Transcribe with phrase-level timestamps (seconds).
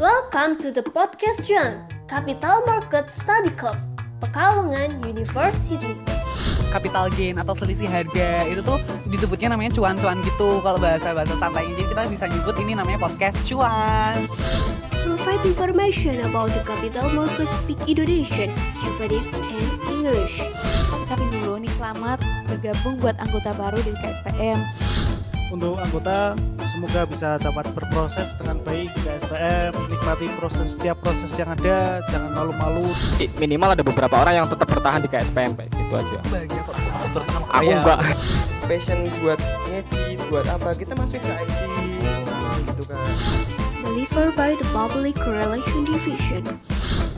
[0.00, 3.76] Welcome to the podcast Juan, Capital Market Study Club,
[4.24, 5.92] Pekalongan University.
[6.72, 8.80] capital gain atau selisih harga itu tuh
[9.12, 13.36] disebutnya namanya cuan-cuan gitu kalau bahasa bahasa santainya jadi kita bisa nyebut ini namanya podcast
[13.44, 14.24] cuan
[15.04, 18.48] Provide information about the capital market speak Indonesian,
[18.80, 20.40] Javanese, and English.
[20.96, 24.64] ucapin dulu nih selamat bergabung buat anggota baru di KSPM.
[25.50, 26.38] Untuk anggota
[26.70, 32.30] semoga bisa dapat berproses dengan baik di KSPM nikmati proses setiap proses yang ada jangan
[32.32, 32.86] malu-malu
[33.36, 36.76] minimal ada beberapa orang yang tetap bertahan di KSPM kayak gitu aja bahagia kok
[37.50, 37.76] aku Iya.
[37.82, 38.00] enggak
[38.64, 41.58] passion buat ngedit buat apa kita masuk ke IT
[42.70, 42.98] gitu kan
[43.82, 46.46] Delivered by the Public Relation Division.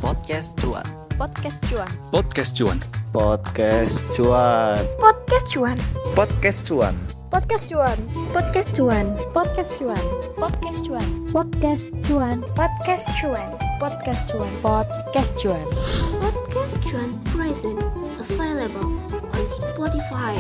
[0.01, 0.83] Podcast Cuan.
[1.21, 1.91] Podcast Cuan.
[2.09, 2.79] Podcast Cuan.
[3.13, 4.81] podcast cuan Podcast Cuan.
[4.97, 5.77] podcast cuan
[6.17, 7.22] Podcast Cuan.
[7.33, 7.97] Podcast Cuan.
[8.37, 9.07] Podcast Cuan.
[9.33, 10.05] Podcast Cuan.
[10.37, 11.17] Podcast Cuan.
[11.33, 13.49] Podcast Cuan.
[13.81, 14.51] Podcast Cuan.
[14.61, 15.65] Podcast Cuan.
[16.21, 17.81] Podcast Cuan present
[18.21, 20.37] available on Spotify.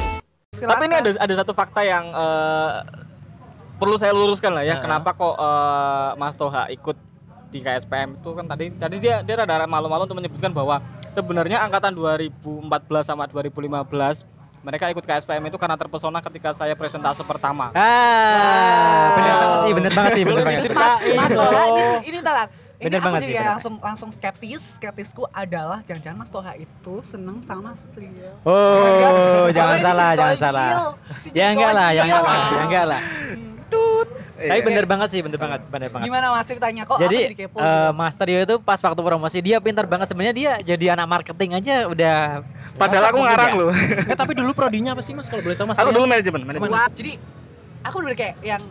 [0.61, 2.85] tapi ini ada ada satu fakta yang eh,
[3.81, 7.01] perlu saya luruskan lah ya kenapa kok eh, Mas Toha ikut
[7.49, 10.85] di KSPM itu kan tadi tadi dia dia rada malu-malu untuk menyebutkan bahwa
[11.17, 12.69] sebenarnya angkatan 2014
[13.01, 14.32] sama 2015
[14.63, 17.75] mereka ikut KSPM itu karena terpesona ketika saya presentase pertama.
[17.75, 19.11] ah
[19.75, 22.49] bener banget sih bener banget sih bener banget Mas, Mas Toha ini ini talan.
[22.83, 24.63] Ini Bener aku banget jadi sih, bener langsung langsung skeptis.
[24.75, 28.35] Skeptisku adalah jangan-jangan Mas Toha itu seneng sama Strio.
[28.43, 30.69] oh jangan Ini salah jangan salah
[31.31, 33.03] ya enggak lah ya enggak lah ya enggak lah
[34.13, 34.49] Tut.
[34.49, 37.37] tapi bener banget sih bener banget bener banget Gimana Mas ceritanya kok jadi aku jadi
[37.37, 37.57] kepo?
[37.59, 37.99] eh, gitu?
[37.99, 41.75] Mas Trio itu pas waktu promosi dia pintar banget sebenarnya dia jadi anak marketing aja
[41.87, 42.17] udah
[42.73, 43.73] Padahal aku ngarang mungkin loh.
[44.11, 46.73] eh tapi dulu prodinya apa sih mas kalau boleh tahu mas Aku dulu manajemen, manajemen.
[46.73, 47.21] Wah, jadi
[47.85, 48.63] aku bener kayak yang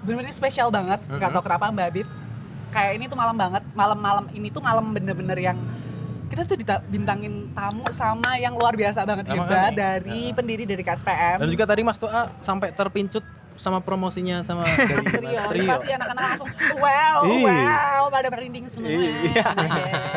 [0.00, 1.00] bener-bener spesial banget.
[1.08, 2.08] Nggak tahu kenapa Mbak Bib.
[2.72, 3.62] Kayak ini tuh malam banget.
[3.76, 5.58] Malam-malam ini tuh malam bener-bener yang
[6.32, 9.72] kita tuh dibintangin tamu sama yang luar biasa banget hebat kan?
[9.76, 11.38] dari pendiri dari KSPM.
[11.38, 13.22] dan juga tadi mas Toa sampai terpincut
[13.54, 16.48] sama promosinya sama dari Mas Trio, Mas Trio pasti anak-anak langsung
[16.78, 18.90] wow, wow, pada merinding semua.
[18.90, 19.46] Iya.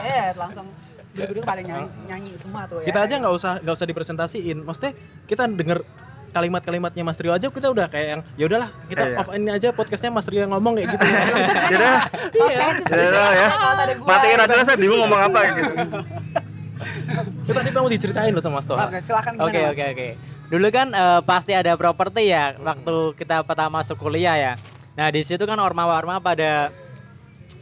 [0.03, 0.65] Yes, langsung
[1.13, 2.93] duduk-duduk pada nyanyi, nyanyi semua tuh ya.
[2.93, 4.93] kita aja nggak usah nggak usah dipresentasiin maksudnya
[5.25, 5.81] kita denger
[6.29, 9.17] kalimat-kalimatnya Mas Trio aja kita udah kayak yang ya udahlah kita Iya.
[9.17, 11.05] off ini aja podcastnya Mas Trio yang ngomong kayak gitu
[11.73, 11.85] Jadi
[12.37, 13.49] Ya, ya.
[14.05, 15.71] matiin aja lah, saya bingung ngomong apa gitu.
[17.41, 20.07] itu tadi mau diceritain loh sama Mas Toa Oke, silakan Oke oke oke.
[20.47, 24.53] Dulu kan eh, pasti ada properti ya waktu kita pertama masuk kuliah ya.
[24.95, 26.71] Nah di situ kan orma-orma pada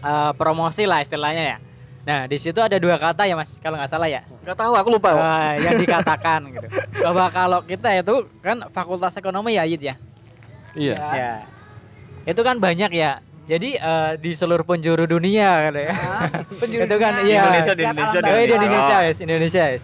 [0.06, 1.57] eh, promosi lah istilahnya ya.
[2.06, 4.22] Nah di situ ada dua kata ya mas kalau nggak salah ya.
[4.29, 5.09] Enggak tahu, aku lupa.
[5.18, 6.68] Eh, yang dikatakan gitu.
[7.01, 9.96] Bahwa kalau kita itu kan fakultas ekonomi ya Yid ya.
[10.78, 11.31] iya Ya.
[12.29, 13.17] Itu kan banyak ya.
[13.50, 15.94] Jadi eh, di seluruh penjuru dunia gitu ya.
[15.97, 16.29] Ah,
[16.62, 17.29] penjuru Itu kan, dunia.
[17.34, 17.41] iya.
[17.41, 19.84] Indonesia, di Indonesia, Oh, di Indonesia yes, Indonesia yes.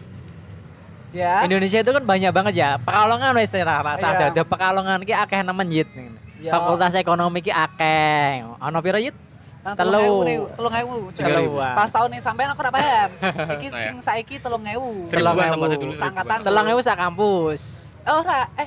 [1.11, 1.43] Ya.
[1.43, 2.69] Indonesia itu kan banyak banget ya.
[2.79, 4.15] Pekalongan wis istilah rasa Iya.
[4.15, 4.25] ada.
[4.31, 5.89] Ada Pekalongan ki akeh nemen Yid.
[6.39, 6.55] Ya.
[6.55, 8.47] Fakultas ekonomi ki akeh.
[8.63, 9.15] Ono piro Yid?
[9.61, 10.25] Nah, telu.
[10.57, 11.53] telung ewu telung.
[11.53, 11.61] Telu.
[11.61, 13.09] Pas tahun ini sampean aku ora paham.
[13.61, 15.05] Iki sing saiki telung ewu.
[15.05, 15.93] Telung ewu.
[16.01, 17.93] Angkatan Telang ewu sak kampus.
[18.09, 18.49] Oh, ora.
[18.57, 18.65] Eh,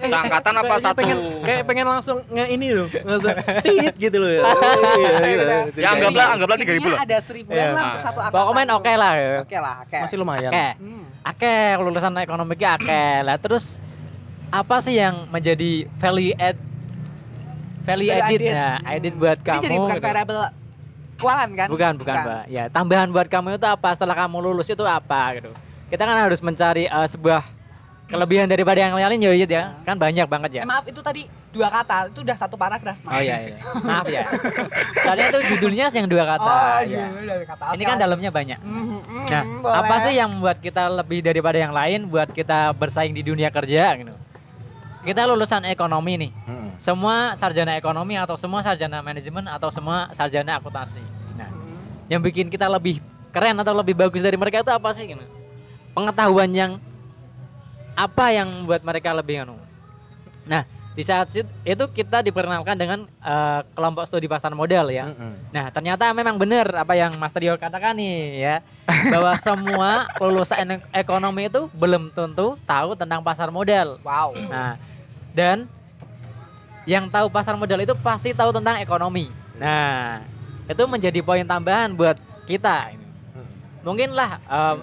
[0.00, 0.96] Seangkatan apa satu?
[0.96, 5.44] pengen kayak pengen langsung nge ini loh langsung tit gitu loh ya Iya, gitu.
[5.76, 7.00] Ya, anggaplah anggaplah tiga ribu lah.
[7.04, 7.68] ada seribuan Iya.
[7.70, 8.40] lah untuk satu angkatan.
[8.40, 9.12] Pokoknya oke lah.
[9.12, 9.30] ya.
[9.44, 9.98] Oke lah, oke.
[10.00, 10.50] masih lumayan
[11.22, 11.60] Akeh.
[11.76, 11.84] Hmm.
[11.84, 13.12] Lulusan ekonomi ki akeh.
[13.20, 13.76] Lah terus
[14.48, 16.56] apa sih yang menjadi value add
[17.80, 18.52] value Value added added.
[18.52, 18.90] ya, Hmm.
[18.90, 20.06] added buat Ini kamu jadi bukan gitu.
[20.06, 20.38] variabel
[21.16, 21.68] keuangan kan?
[21.68, 22.42] Bukan, bukan, Pak.
[22.48, 25.50] Ya, tambahan buat kamu itu apa setelah kamu lulus itu apa gitu.
[25.88, 27.44] Kita kan harus mencari eh, sebuah
[28.10, 29.62] kelebihan daripada yang lain ya, ya.
[29.86, 30.62] Kan banyak banget ya.
[30.62, 32.98] Eh, maaf itu tadi dua kata, itu udah satu paragraf.
[33.06, 33.14] Maaf.
[33.16, 33.56] Oh iya, iya.
[33.86, 34.26] Maaf ya.
[35.06, 36.50] Soalnya itu judulnya yang dua kata.
[36.50, 37.06] Oh, ya.
[37.06, 37.64] iya, dua kata.
[37.78, 38.58] Ini kan dalamnya banyak.
[38.58, 39.78] Mhm, mhm, Nah, boleh.
[39.78, 43.94] apa sih yang membuat kita lebih daripada yang lain buat kita bersaing di dunia kerja
[43.94, 44.14] gitu?
[45.00, 46.30] Kita lulusan ekonomi nih.
[46.76, 51.00] Semua sarjana ekonomi atau semua sarjana manajemen atau semua sarjana akuntansi.
[51.38, 51.48] Nah,
[52.10, 55.22] yang bikin kita lebih keren atau lebih bagus dari mereka itu apa sih gitu?
[55.94, 56.72] Pengetahuan yang
[57.94, 59.56] apa yang membuat mereka lebih anu?
[60.46, 60.64] Nah,
[60.94, 65.10] di saat itu kita diperkenalkan dengan eh, kelompok studi pasar modal ya.
[65.50, 68.56] Nah, ternyata memang benar apa yang Mas Trio katakan nih ya,
[69.12, 73.98] bahwa semua lulusan ek- ekonomi itu belum tentu tahu tentang pasar modal.
[74.02, 74.34] Wow.
[74.46, 74.78] Nah,
[75.34, 75.66] dan
[76.88, 79.30] yang tahu pasar modal itu pasti tahu tentang ekonomi.
[79.58, 80.24] Nah,
[80.66, 82.16] itu menjadi poin tambahan buat
[82.46, 82.94] kita.
[83.80, 84.78] Mungkin lah em,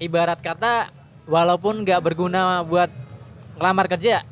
[0.00, 0.92] ibarat kata
[1.28, 2.88] walaupun nggak berguna buat
[3.56, 4.24] ngelamar kerja,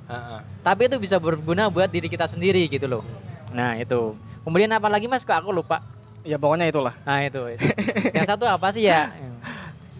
[0.64, 3.04] tapi itu bisa berguna buat diri kita sendiri gitu loh.
[3.52, 4.16] Nah, itu.
[4.44, 5.84] Kemudian apa lagi Mas kok aku lupa?
[6.24, 6.94] Ya pokoknya itulah.
[7.04, 7.40] Nah itu.
[8.16, 9.12] yang satu apa sih ya?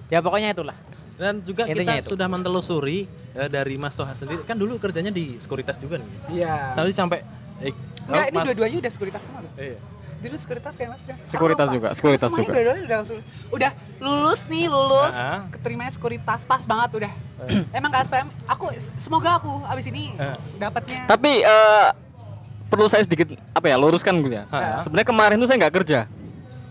[0.09, 0.73] Ya pokoknya itulah.
[1.21, 2.17] Dan juga Intinya kita itu.
[2.17, 3.05] sudah mentelusuri
[3.37, 4.41] eh, dari Mas Toha sendiri.
[4.49, 6.09] Kan dulu kerjanya di sekuritas juga nih.
[6.33, 6.73] Iya.
[6.73, 7.19] Sampai sampai
[7.61, 7.77] eh,
[8.09, 9.53] Enggak, oh, ini dua-duanya udah sekuritas semua loh.
[9.61, 9.77] Iya.
[10.19, 11.15] Dulu sekuritas ya mas ya?
[11.25, 11.75] Sekuritas lupa.
[11.75, 12.51] juga, sekuritas juga.
[12.51, 15.15] Dua-duanya udah, langsung- udah lulus nih, lulus.
[15.15, 15.47] Ah.
[15.49, 17.13] Keterimanya sekuritas, pas banget udah.
[17.47, 17.63] Eh.
[17.71, 18.67] Emang KSPM, aku
[18.97, 20.35] semoga aku abis ini Eh.
[20.59, 21.07] dapatnya.
[21.07, 21.89] Tapi eh,
[22.67, 24.45] perlu saya sedikit apa ya luruskan gitu ya.
[24.49, 24.83] Ah.
[24.83, 26.01] Sebenarnya kemarin tuh saya nggak kerja.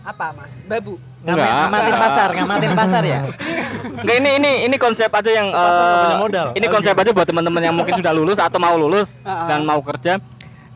[0.00, 0.56] apa mas?
[0.64, 0.96] Babu.
[1.20, 1.44] Enggak.
[1.68, 3.18] Ngamatin pasar, ngamatin pasar ya.
[4.00, 6.46] Enggak ini ini ini konsep aja yang Pasar nggak eh, punya modal.
[6.56, 9.48] Ini konsep aja buat teman-teman yang mungkin sudah lulus atau mau lulus Ah, ah.
[9.52, 10.16] dan mau kerja.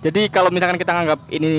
[0.02, 1.52] Jadi kalau misalkan kita nganggap ini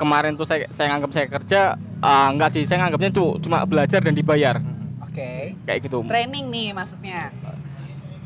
[0.00, 1.60] kemarin tuh saya saya nganggap saya kerja,
[2.00, 4.56] ah, enggak sih, saya nganggapnya tuh cuma belajar dan dibayar
[5.04, 5.52] Oke.
[5.68, 6.00] kayak gitu.
[6.08, 7.28] Training nih maksudnya.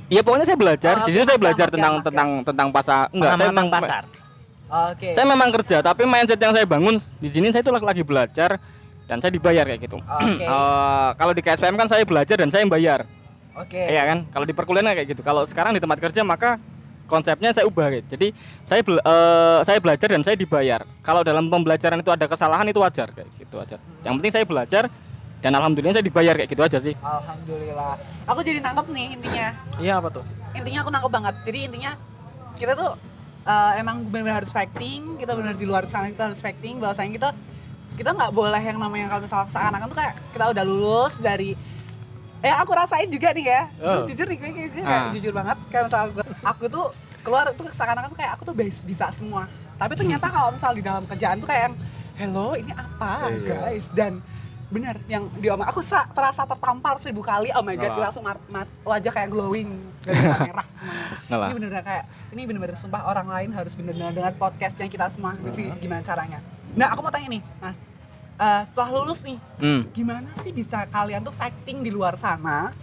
[0.07, 0.95] Iya pokoknya saya belajar.
[1.03, 2.07] Oh, Di sini oke, saya belajar magang, tentang magang.
[2.07, 3.05] tentang tentang pasar.
[3.11, 4.03] Enggak, saya memang pasar.
[4.75, 5.09] Oke.
[5.15, 8.59] saya memang kerja, tapi mindset yang saya bangun di sini saya tuh lagi belajar
[9.11, 9.99] dan saya dibayar kayak gitu.
[9.99, 10.45] Oke.
[10.55, 13.11] Eh, kalau di KSPM kan saya belajar dan saya yang bayar.
[13.59, 13.79] Oke.
[13.79, 14.19] Iya kan?
[14.31, 15.23] Kalau di perkuliahan kayak gitu.
[15.23, 16.59] Kalau sekarang di tempat kerja maka
[17.05, 18.17] konsepnya saya ubah gitu.
[18.17, 18.33] Jadi
[18.65, 20.81] saya bel- eh, saya belajar dan saya dibayar.
[21.05, 23.77] Kalau dalam pembelajaran itu ada kesalahan itu wajar kayak gitu aja.
[24.03, 24.85] Yang penting saya belajar
[25.45, 26.95] dan alhamdulillah saya dibayar kayak gitu aja sih.
[27.05, 28.01] Alhamdulillah.
[28.29, 29.49] Aku jadi nangkep nih intinya.
[29.77, 30.25] Iya apa tuh?
[30.57, 31.35] Intinya aku nangkep banget.
[31.45, 31.93] Jadi intinya
[32.57, 32.91] kita tuh
[33.45, 35.21] eh, emang benar-benar harus fighting.
[35.21, 36.81] Kita benar di luar sana kita harus fighting.
[36.81, 37.29] Bahwasanya kita
[37.95, 41.55] kita nggak boleh yang namanya kalau misalnya seakan-akan tuh kayak kita udah lulus dari
[42.45, 43.63] eh aku rasain juga nih ya.
[43.81, 44.05] Oh.
[44.05, 45.11] jujur nih gue, gue- gue kayak Ah.
[45.11, 46.87] jujur banget kayak misalnya aku, aku tuh
[47.21, 48.55] keluar tuh seakan-akan tuh kayak aku tuh
[48.85, 49.49] bisa semua.
[49.75, 51.75] Tapi ternyata kalau misalnya di dalam kerjaan tuh kayak yang
[52.15, 53.41] hello ini apa Iya.
[53.59, 53.89] guys?
[53.91, 54.21] Dan
[54.67, 58.43] benar yang diomong aku sa- terasa tertampar seribu kali oh my god gue langsung mat-
[58.49, 59.71] mat- wajah kayak glowing
[60.03, 61.47] merah semuanya Ngalah.
[61.47, 65.37] ini bener-bener kayak ini bener-bener sumpah orang lain harus bener-bener dengan podcast yang kita semua.
[65.49, 66.43] Sih gimana caranya?
[66.73, 67.87] Nah aku mau tanya nih mas
[68.35, 69.87] Eh, setelah lulus nih Hmm.
[69.95, 72.75] gimana sih bisa kalian tuh fighting di luar sana?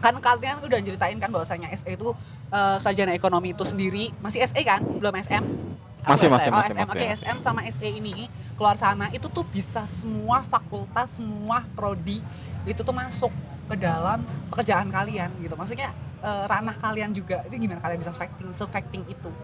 [0.00, 2.08] Kan kalian udah ceritain kan bahwasanya SE itu
[2.48, 4.16] eh, sarjana ekonomi itu sendiri.
[4.16, 4.80] Masih SE kan?
[4.96, 5.44] Belum SM
[6.02, 6.98] Masih masih oh masih SM masih.
[6.98, 8.26] oke SM sama SE ini
[8.56, 12.24] keluar sana itu tuh bisa semua fakultas semua prodi
[12.66, 13.30] itu tuh masuk
[13.68, 15.54] ke dalam pekerjaan kalian gitu.
[15.54, 15.92] Maksudnya
[16.24, 17.44] eh, ranah kalian juga.
[17.44, 19.36] Itu gimana kalian bisa fighting se fighting itu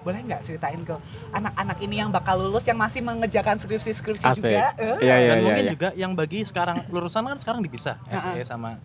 [0.00, 0.96] boleh nggak ceritain ke
[1.30, 4.42] anak-anak ini yang bakal lulus yang masih mengerjakan skripsi-skripsi Asik.
[4.42, 4.96] juga eh?
[5.00, 5.44] Iya iya Dan iya.
[5.44, 5.72] mungkin iya.
[5.72, 8.80] juga yang bagi sekarang lulusan kan sekarang dipisah SE sama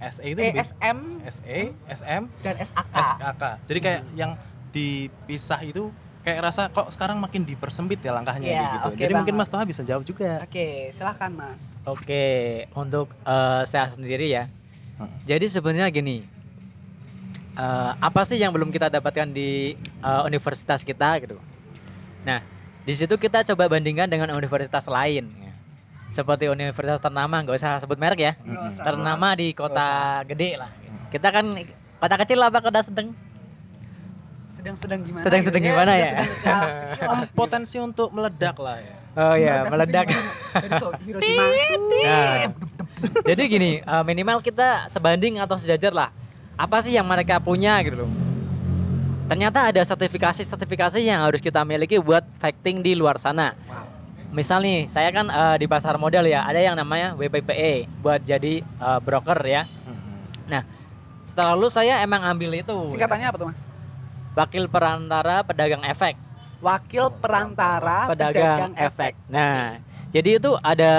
[0.00, 0.98] SE itu Eh, SM
[1.28, 2.94] SE, SM, dan SAK.
[2.94, 3.42] SKK.
[3.68, 4.32] Jadi kayak yang
[4.70, 8.88] dipisah itu kayak rasa kok sekarang makin dipersempit ya langkahnya Iya, gitu.
[8.92, 9.44] oke Jadi mungkin banget.
[9.44, 10.40] Mas Toha bisa jawab juga.
[10.40, 11.76] Oke, silahkan mas.
[11.84, 12.24] Oke,
[12.72, 14.44] untuk eh, saya sendiri ya.
[14.96, 15.08] Hmm.
[15.24, 16.28] Jadi sebenarnya gini,
[17.60, 21.36] eh, apa sih yang belum kita dapatkan di eh, universitas kita gitu?
[22.24, 22.40] Nah,
[22.84, 25.28] di situ kita coba bandingkan dengan universitas lain.
[25.36, 25.52] ya.
[26.10, 28.32] Seperti universitas ternama, nggak usah sebut merek ya.
[28.42, 28.82] Usah.
[28.82, 30.70] Ternama di kota gede lah.
[31.12, 31.46] Kita kan
[32.00, 33.14] kota kecil apa kota sedang?
[34.50, 35.22] Sedang-sedang gimana?
[35.22, 36.10] Sedang-sedang gitu gimana ya?
[36.12, 37.20] sedang-sedang ya, kecil lah.
[37.32, 38.96] Potensi untuk meledak lah ya.
[39.18, 40.10] Oh iya, meledak.
[41.06, 41.44] Hiroshima.
[42.00, 42.48] Nah,
[43.24, 46.08] jadi gini, eh, minimal kita sebanding atau sejajar lah.
[46.60, 48.10] Apa sih yang mereka punya gitu loh.
[49.32, 53.56] Ternyata ada sertifikasi-sertifikasi yang harus kita miliki buat fighting di luar sana.
[54.28, 58.60] Misal nih, saya kan eh, di pasar modal ya, ada yang namanya WPPE buat jadi
[58.60, 59.64] eh, broker ya.
[61.24, 62.76] Setelah lulus saya emang ambil itu.
[62.90, 63.64] Singkatannya apa tuh mas?
[64.34, 66.18] Wakil perantara pedagang efek.
[66.60, 69.16] Wakil perantara pedagang, efek.
[69.30, 69.80] Nah,
[70.12, 70.92] jadi itu ada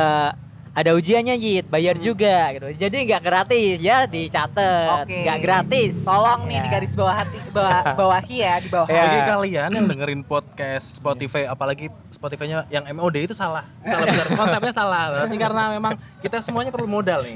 [0.71, 2.05] ada ujiannya Yit, bayar Hmm.
[2.05, 2.67] juga gitu.
[2.77, 5.03] Jadi nggak gratis ya, dicatat.
[5.03, 5.19] Oke.
[5.21, 5.93] Nggak gratis.
[6.01, 6.63] Tolong nih Ya.
[6.63, 8.87] di garis bawah hati, bawah, bawahi ya di bawah.
[8.87, 9.03] Ya.
[9.03, 13.67] Bagi kalian yang dengerin podcast Spotify apalagi Spotify-nya yang MOD itu salah.
[13.81, 14.27] Salah besar.
[14.39, 15.03] Konsepnya salah.
[15.11, 17.35] Berarti karena memang kita semuanya perlu modal nih.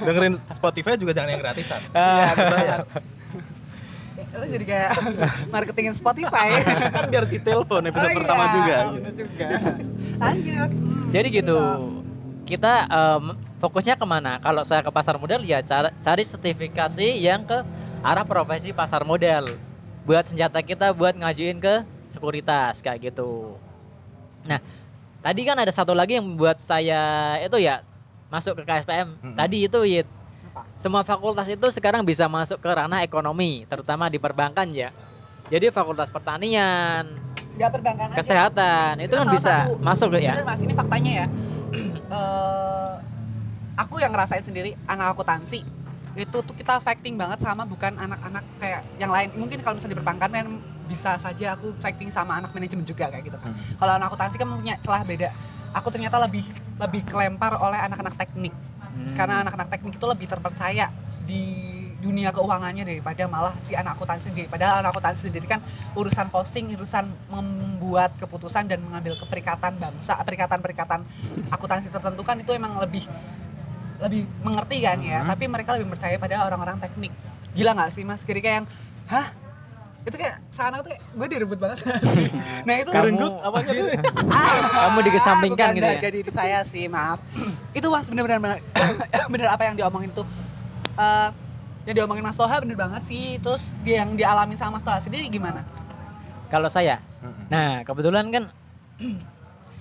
[0.00, 1.80] dengerin Spotify juga jangan yang gratisan.
[1.92, 2.80] Ah, Bayar.
[4.32, 4.90] Lo jadi kayak
[5.52, 6.56] marketingin Spotify.
[6.88, 8.76] kan biar ditelepon episode Oh pertama iya, juga.
[9.12, 9.46] juga.
[10.16, 10.70] Lanjut.
[10.72, 11.56] Hmm, Jadi gitu.
[12.52, 14.36] Kita em, fokusnya ke mana?
[14.36, 17.64] Kalau saya ke pasar modal ya cara- cari sertifikasi yang ke
[18.04, 19.56] arah profesi pasar modal.
[20.04, 23.56] Buat senjata kita buat ngajuin ke sekuritas kayak gitu.
[24.44, 24.60] Nah,
[25.24, 27.00] tadi kan ada satu lagi yang buat saya
[27.40, 27.80] itu ya
[28.28, 29.16] masuk ke KSPM.
[29.16, 29.32] Mm-mm.
[29.32, 30.04] Tadi itu Yit.
[30.52, 30.68] Apa?
[30.76, 34.92] Semua fakultas itu sekarang bisa masuk ke ranah ekonomi, terutama di perbankan ya.
[35.48, 37.16] Jadi fakultas pertanian,
[37.56, 38.16] Nggak perbankan aja.
[38.20, 40.36] kesehatan itu Itu kan bisa satu- masuk ya.
[40.36, 41.26] Bener mas, ini faktanya ya.
[42.12, 42.94] Eh,
[43.80, 45.64] aku yang ngerasain sendiri anak akuntansi
[46.12, 49.32] itu tuh kita fighting banget sama bukan anak-anak kayak yang lain.
[49.32, 50.46] Mungkin kalau misalnya di perbankan kan
[50.84, 53.48] bisa saja aku fighting sama anak manajemen juga kayak gitu kan.
[53.48, 53.80] Hmm.
[53.80, 55.30] Kalau anak akuntansi kan punya celah beda.
[55.72, 56.44] aku ternyata lebih
[56.76, 58.52] lebih kelempar oleh anak-anak teknik
[58.92, 59.08] Hmm.
[59.16, 60.92] karena anak-anak teknik itu lebih terpercaya
[61.24, 64.50] di dunia keuangannya daripada malah si anak akuntansi sendiri.
[64.50, 65.62] Padahal anak akuntansi sendiri kan
[65.94, 71.06] urusan posting, urusan membuat keputusan dan mengambil keperikatan bangsa, perikatan-perikatan
[71.54, 73.06] akuntansi tertentu kan itu emang lebih
[74.02, 75.22] lebih mengerti kan ya.
[75.22, 77.14] Tapi mereka lebih percaya pada orang-orang teknik.
[77.54, 78.26] Gila nggak sih Mas?
[78.26, 78.66] Jadi kayak yang,
[79.06, 79.26] hah?
[80.02, 81.78] Itu kayak seakan tuh kayak gue direbut banget.
[82.66, 83.86] nah itu Kamu- apanya tuh?
[84.82, 86.10] Kamu dikesampingkan bukan gitu ya?
[86.10, 87.22] diri saya sih maaf
[87.70, 88.58] itu mas bener-bener bener,
[89.32, 90.26] bener apa yang diomongin tuh
[90.92, 91.28] Eh,
[91.86, 95.26] yang diomongin mas Toha bener banget sih terus dia yang dialamin sama mas Toha sendiri
[95.26, 95.66] gimana
[96.52, 97.00] Kalau saya,
[97.48, 98.52] nah kebetulan kan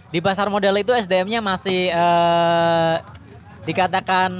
[0.08, 2.96] di pasar modal itu SDM-nya masih eh,
[3.68, 4.32] dikatakan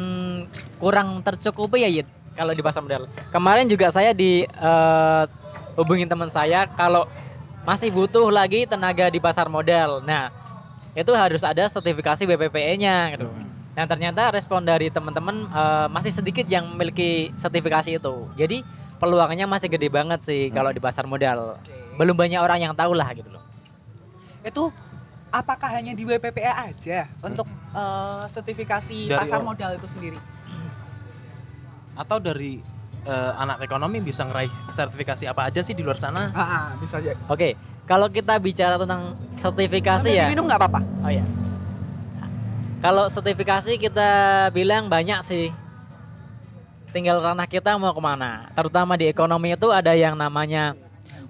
[0.80, 3.12] kurang tercukupi ya Yit kalau di pasar modal.
[3.36, 5.24] Kemarin juga saya di eh,
[5.76, 7.04] hubungin teman saya kalau
[7.68, 10.00] masih butuh lagi tenaga di pasar modal.
[10.02, 10.32] Nah,
[10.96, 13.28] itu harus ada sertifikasi BPPE-nya gitu.
[13.72, 18.16] Nah, ternyata respon dari teman-teman eh, masih sedikit yang memiliki sertifikasi itu.
[18.36, 18.68] Jadi
[19.00, 21.56] peluangnya masih gede banget sih kalau di pasar modal.
[21.96, 23.44] Belum banyak orang yang tahu lah gitu loh.
[24.42, 24.74] itu
[25.30, 27.46] apakah hanya di BPPA aja untuk
[27.78, 30.18] eh, sertifikasi Dari pasar modal itu sendiri
[31.94, 32.66] Atau dari
[33.06, 36.34] eh, anak ekonomi bisa ngeraih sertifikasi apa aja sih di luar sana?
[36.34, 37.54] ah, ah, bisa aja Oke,
[37.86, 40.26] kalau kita bicara tentang sertifikasi Sambil ya.
[40.26, 41.22] diminum nggak apa-apa Oh ya.
[42.82, 44.10] Kalau sertifikasi kita
[44.50, 45.48] bilang banyak sih.
[46.90, 48.50] Tinggal ranah kita mau ke mana.
[48.58, 50.74] Terutama di ekonomi itu ada yang namanya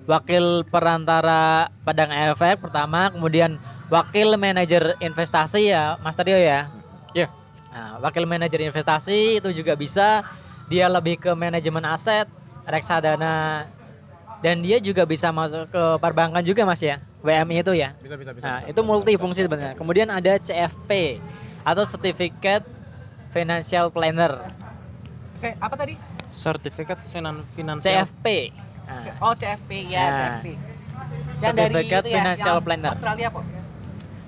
[0.07, 3.59] wakil perantara padang efek pertama, kemudian
[3.91, 6.71] wakil manajer investasi ya, Mas Trio ya.
[7.11, 7.27] Iya.
[7.69, 10.23] Nah, wakil manajer investasi itu juga bisa.
[10.71, 12.31] Dia lebih ke manajemen aset,
[12.63, 13.67] reksadana,
[14.39, 17.93] dan dia juga bisa masuk ke perbankan juga mas ya, WMI itu ya.
[17.95, 18.43] Bisa bisa bisa.
[18.43, 19.73] Nah, itu multifungsi sebenarnya.
[19.73, 21.21] Kemudian ada CFP
[21.61, 22.65] atau Certificate
[23.29, 24.49] Financial Planner,
[25.31, 25.95] Se- apa tadi
[26.27, 28.03] Sertifikat Senan Finansial.
[28.03, 28.27] CFP.
[28.83, 30.17] Nah, oh CFP ya Nah.
[30.17, 30.45] CFP
[31.39, 32.91] yang dari Certificate itu ya Financial yang Planner.
[32.91, 33.43] Australia kok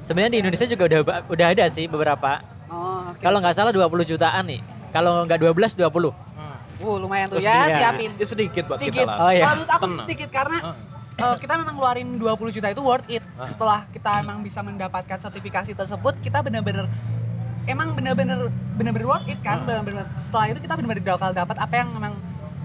[0.03, 2.31] sebenarnya di Indonesia juga udah udah ada sih beberapa.
[2.69, 4.61] oh oke Kalau nggak salah 20 jutaan nih.
[4.93, 6.13] Kalau nggak 12 20.
[6.83, 7.77] Uh, lumayan tuh Terus ya, iya.
[7.79, 8.11] siapin.
[8.13, 9.07] Ya, sedikit buat Sedikit.
[9.07, 9.23] kita lah.
[9.23, 9.43] Oh, iya.
[9.47, 10.05] Aku Tenang.
[10.05, 10.75] sedikit karena Heeh.
[11.25, 13.23] Eh, kita memang ngeluarin 20 juta itu worth it.
[13.33, 13.47] Ah.
[13.47, 16.85] Setelah kita emang bisa mendapatkan sertifikasi tersebut, kita bener-bener
[17.63, 19.63] emang bener-bener bener-bener worth it kan.
[19.63, 22.13] Bener-bener setelah itu kita bener-bener bakal dapat apa yang emang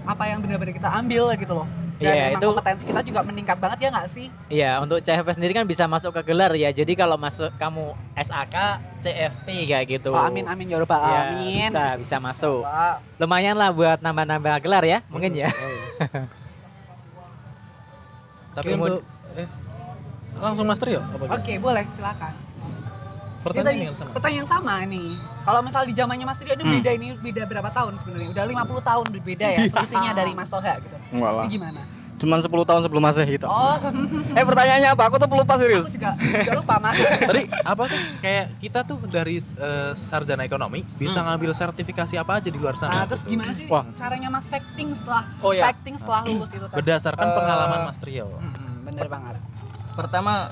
[0.03, 1.67] apa yang bener-bener kita ambil gitu loh.
[1.99, 4.31] Dan Iya, emang itu- kompetensi kita juga meningkat banget ya nggak sih?
[4.47, 6.71] Iya, untuk CFP sendiri kan bisa masuk ke gelar ya.
[6.71, 8.55] Jadi kalau masuk kamu SAK,
[9.03, 10.15] CFP kayak gitu.
[10.15, 11.67] Oh, amin amin ya rabbal Ya, alamin.
[11.67, 12.63] bisa bisa masuk.
[13.19, 15.51] Lumayan lah buat nambah-nambah gelar ya, mungkin ya.
[18.59, 19.47] Tapi Kemud- untuk eh
[20.35, 21.31] langsung master ya apa gitu?
[21.33, 22.33] Oke, boleh silakan.
[23.39, 24.11] Pertanyaan Ini yang tadi sama.
[24.11, 25.09] Pertanyaan yang sama nih.
[25.39, 26.75] Kalau misal di zamannya Mas Rio itu Hmm.
[26.75, 28.29] beda ini beda berapa tahun sebenarnya?
[28.29, 30.97] Udah 50 tahun berbeda ya selisihnya dari Mas Toha gitu.
[31.15, 31.81] Ini gimana?
[32.19, 33.47] Cuman 10 tahun sebelum Masehi gitu.
[33.47, 33.79] Oh,
[34.29, 35.07] Eh pertanyaannya apa?
[35.07, 35.87] Aku tuh pelupa aku serius.
[35.87, 36.99] juga juga lupa Mas.
[36.99, 42.51] Tadi apa tuh kayak kita tuh dari eh, sarjana ekonomi bisa ngambil sertifikasi apa aja
[42.51, 43.07] di luar Nah, sana?
[43.07, 43.31] terus gitu.
[43.33, 43.87] gimana sih Wah.
[43.95, 45.63] caranya Mas facting setelah Oh, ya.
[45.65, 46.77] facting setelah lulus itu tadi?
[46.77, 48.35] Berdasarkan Eh, pengalaman Mas Trio.
[48.35, 49.39] Mm-mm, bener banget.
[49.95, 50.51] Pertama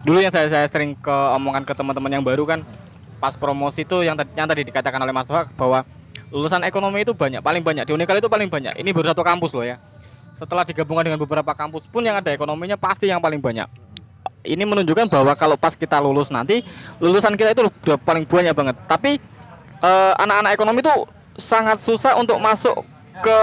[0.00, 2.62] dulu yang saya saya sering ke omongan ke teman-teman yang baru kan
[3.18, 5.82] pas promosi itu yang, tadi- yang tadi dikatakan oleh Mas Wak bahwa
[6.30, 8.74] lulusan ekonomi itu banyak, paling banyak di Unikal itu paling banyak.
[8.76, 9.76] Ini baru satu kampus loh ya.
[10.36, 13.64] Setelah digabungkan dengan beberapa kampus pun yang ada ekonominya pasti yang paling banyak.
[14.44, 16.60] Ini menunjukkan bahwa kalau pas kita lulus nanti
[17.00, 18.76] lulusan kita itu udah paling banyak banget.
[18.84, 19.16] Tapi
[19.80, 20.92] eh, anak-anak ekonomi itu
[21.40, 22.84] sangat susah untuk masuk
[23.24, 23.38] ke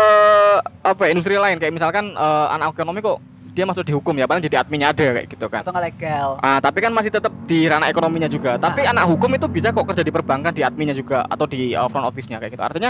[0.85, 3.17] apa ya, industri lain kayak misalkan eh, anak ekonomi kok
[3.53, 5.61] dia masuk di hukum ya paling jadi adminnya ada kayak gitu kan.
[5.61, 6.41] Atau legal?
[6.41, 8.57] Ah, tapi kan masih tetap di ranah ekonominya juga.
[8.57, 11.85] Tapi anak hukum itu bisa kok kerja di perbankan, di adminnya juga atau di uh,
[11.89, 12.63] front office-nya kayak gitu.
[12.65, 12.89] Artinya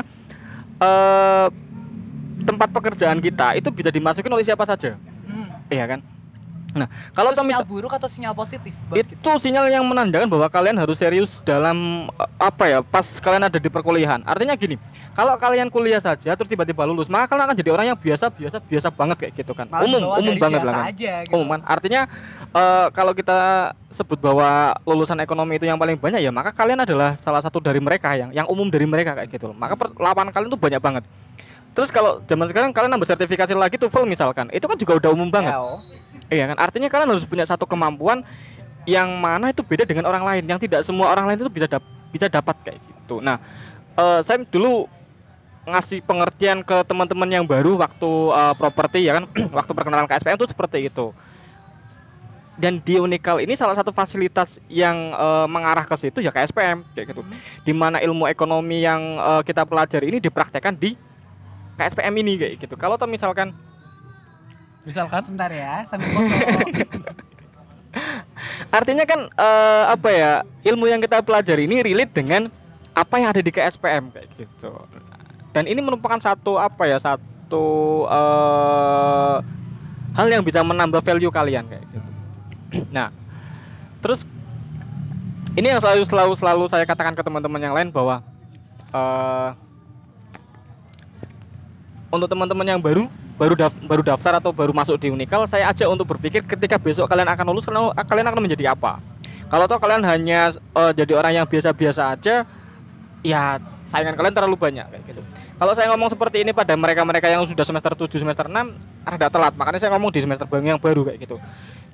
[0.84, 1.48] eh
[2.44, 4.96] tempat pekerjaan kita itu bisa dimasukin oleh siapa saja.
[5.26, 5.48] Hmm.
[5.68, 6.00] Iya kan?
[6.74, 9.38] Nah, kalau Itu sinyal buruk atau sinyal positif buat itu kita?
[9.38, 13.70] sinyal yang menandakan bahwa kalian harus serius dalam eh, apa ya pas kalian ada di
[13.70, 14.82] perkuliahan artinya gini
[15.14, 18.58] kalau kalian kuliah saja terus tiba-tiba lulus maka kalian akan jadi orang yang biasa biasa
[18.66, 21.34] biasa banget kayak gitu kan Malah umum umum banget lah kan aja gitu.
[21.38, 22.02] umum kan artinya
[22.42, 23.38] eh, kalau kita
[23.94, 27.78] sebut bahwa lulusan ekonomi itu yang paling banyak ya maka kalian adalah salah satu dari
[27.78, 30.82] mereka yang yang umum dari mereka kayak gitu loh maka per- lapangan kalian tuh banyak
[30.82, 31.06] banget
[31.74, 35.30] terus kalau zaman sekarang kalian nambah sertifikasi lagi TOEFL misalkan itu kan juga udah umum
[35.30, 35.82] banget Eo.
[36.30, 36.58] Iya kan?
[36.62, 38.22] Artinya kalian harus punya satu kemampuan
[38.86, 40.44] yang mana itu beda dengan orang lain.
[40.46, 43.20] Yang tidak semua orang lain itu bisa dap- bisa dapat kayak gitu.
[43.24, 43.42] Nah,
[43.98, 44.86] eh, saya dulu
[45.64, 49.26] ngasih pengertian ke teman-teman yang baru waktu eh, properti ya kan,
[49.58, 51.14] waktu perkenalan KSPM itu seperti itu.
[52.54, 57.18] dan di Unikal ini salah satu fasilitas yang eh, mengarah ke situ ya KSPM kayak
[57.18, 57.22] gitu.
[57.66, 60.94] Di mana ilmu ekonomi yang eh, kita pelajari ini dipraktekkan di
[61.80, 62.76] KSPM ini kayak gitu.
[62.78, 63.54] Kalau tuh misalkan
[64.84, 66.36] Misalkan Sebentar ya, sambil foto.
[68.74, 70.32] artinya kan eh, apa ya
[70.66, 72.50] ilmu yang kita pelajari ini relate dengan
[72.98, 74.74] apa yang ada di KSPM kayak gitu.
[75.54, 77.68] Dan ini merupakan satu apa ya satu
[78.10, 79.38] eh,
[80.20, 82.10] hal yang bisa menambah value kalian kayak gitu.
[82.92, 83.14] Nah,
[84.04, 84.26] terus
[85.54, 88.20] ini yang selalu selalu selalu saya katakan ke teman-teman yang lain bahwa
[88.92, 89.50] eh
[92.14, 95.90] untuk teman-teman yang baru baru daf- baru daftar atau baru masuk di Unikal saya ajak
[95.90, 99.02] untuk berpikir ketika besok kalian akan lulus kalian, kalian akan menjadi apa.
[99.50, 102.46] Kalau toh kalian hanya eh, jadi orang yang biasa-biasa aja
[103.26, 103.58] ya
[103.90, 105.22] saingan kalian terlalu banyak kayak gitu.
[105.58, 109.54] Kalau saya ngomong seperti ini pada mereka-mereka yang sudah semester 7 semester 6 rada telat.
[109.58, 111.42] Makanya saya ngomong di semester baru yang baru kayak gitu.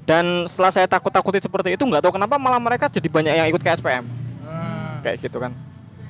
[0.04, 3.62] Dan setelah saya takut-takuti seperti itu nggak tahu kenapa malah mereka jadi banyak yang ikut
[3.64, 4.04] ke SPM
[4.42, 5.06] Hmm.
[5.06, 5.54] kayak gitu kan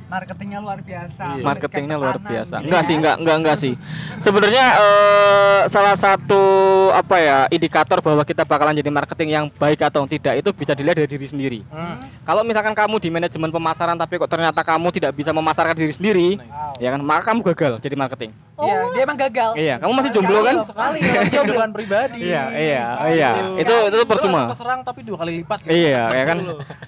[0.09, 1.23] Marketingnya luar biasa.
[1.37, 1.43] Iya.
[1.45, 2.55] marketingnya luar biasa.
[2.57, 2.87] gitu Enggak ya.
[2.89, 3.73] sih, enggak, enggak, enggak sih.
[4.17, 6.41] Sebenarnya eh, salah satu
[6.89, 10.97] apa ya indikator bahwa kita bakalan jadi marketing yang baik atau tidak itu bisa dilihat
[10.97, 11.59] dari diri sendiri.
[11.69, 12.01] Hmm.
[12.25, 16.29] Kalau misalkan kamu di manajemen pemasaran tapi kok ternyata kamu tidak bisa memasarkan diri sendiri,
[16.41, 16.73] Wow.
[16.81, 18.31] ya kan maka kamu gagal jadi marketing.
[18.59, 19.51] Iya, dia emang gagal.
[19.55, 20.55] Iya, kamu masih jomblo kan?
[20.67, 22.19] Sekali kehidupan pribadi.
[22.27, 23.29] Iya, iya, Oh, iya.
[23.55, 23.61] iya.
[23.63, 24.51] Itu itu percuma.
[24.51, 25.71] Keserang tapi dua kali lipat gitu.
[25.71, 26.37] Iya, ya kan?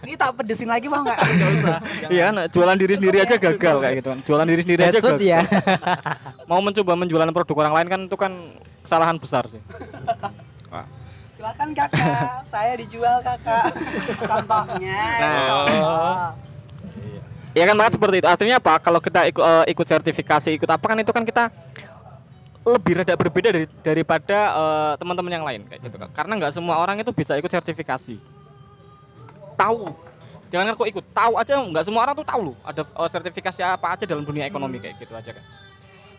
[0.03, 1.15] Ini tak pedesin lagi mau nggak?
[1.15, 1.77] Enggak usah.
[2.11, 2.35] Iya, kan?
[2.51, 4.19] jualan diri sendiri aja gagal kayak gitu kan.
[4.23, 5.27] Jualan diri sendiri aja Headset gagal.
[5.27, 5.39] ya.
[6.49, 8.31] Mau mencoba menjualan produk orang lain kan itu kan
[8.79, 9.59] kesalahan besar sih.
[11.41, 13.73] Silakan kakak, saya dijual kakak.
[14.29, 15.41] Contohnya, Nah.
[15.41, 16.13] contoh.
[17.51, 18.27] Ya kan banget seperti itu.
[18.29, 18.77] Artinya apa?
[18.77, 21.49] Kalau kita ikut eh, ikut sertifikasi, ikut apa kan itu kan kita
[22.61, 26.09] lebih rada berbeda dari daripada eh, teman-teman yang lain kayak gitu kan.
[26.13, 28.21] Karena nggak semua orang itu bisa ikut sertifikasi.
[29.57, 30.10] Tahu.
[30.51, 32.55] Jangan kok ikut, tahu aja nggak semua orang tuh tahu loh.
[32.67, 35.43] Ada eh, sertifikasi apa aja dalam dunia ekonomi kayak gitu aja kan.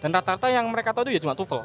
[0.01, 1.63] Dan rata-rata yang mereka tahu itu ya cuma TOEFL.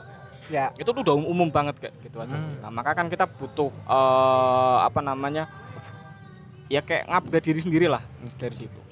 [0.51, 0.71] Ya.
[0.75, 2.53] Itu tuh udah um- umum banget kayak gitu aja sih.
[2.59, 2.67] Hmm.
[2.67, 5.47] Nah, maka kan kita butuh eh, apa namanya?
[6.67, 8.03] Ya kayak ngupgrade diri sendiri lah
[8.35, 8.86] dari situ.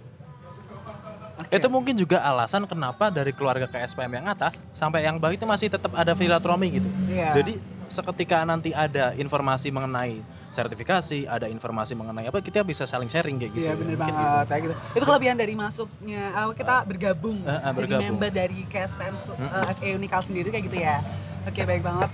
[1.51, 5.43] Itu mungkin juga alasan kenapa dari keluarga ke SPM yang atas sampai yang bawah itu
[5.43, 6.89] masih tetap ada silaturahmi gitu.
[7.11, 7.35] Iya.
[7.35, 13.35] Jadi seketika nanti ada informasi mengenai sertifikasi, ada informasi mengenai apa, kita bisa saling sharing
[13.35, 13.67] kayak gitu.
[13.67, 14.73] Iya Mungkin banget kayak gitu.
[14.95, 18.15] Itu kelebihan dari masuknya eh, kita bergabung Eh, eh, jadi bergabung.
[18.15, 21.03] member dari KSPM eh, FE Unikal sendiri kayak gitu ya.
[21.43, 22.09] Oke baik banget.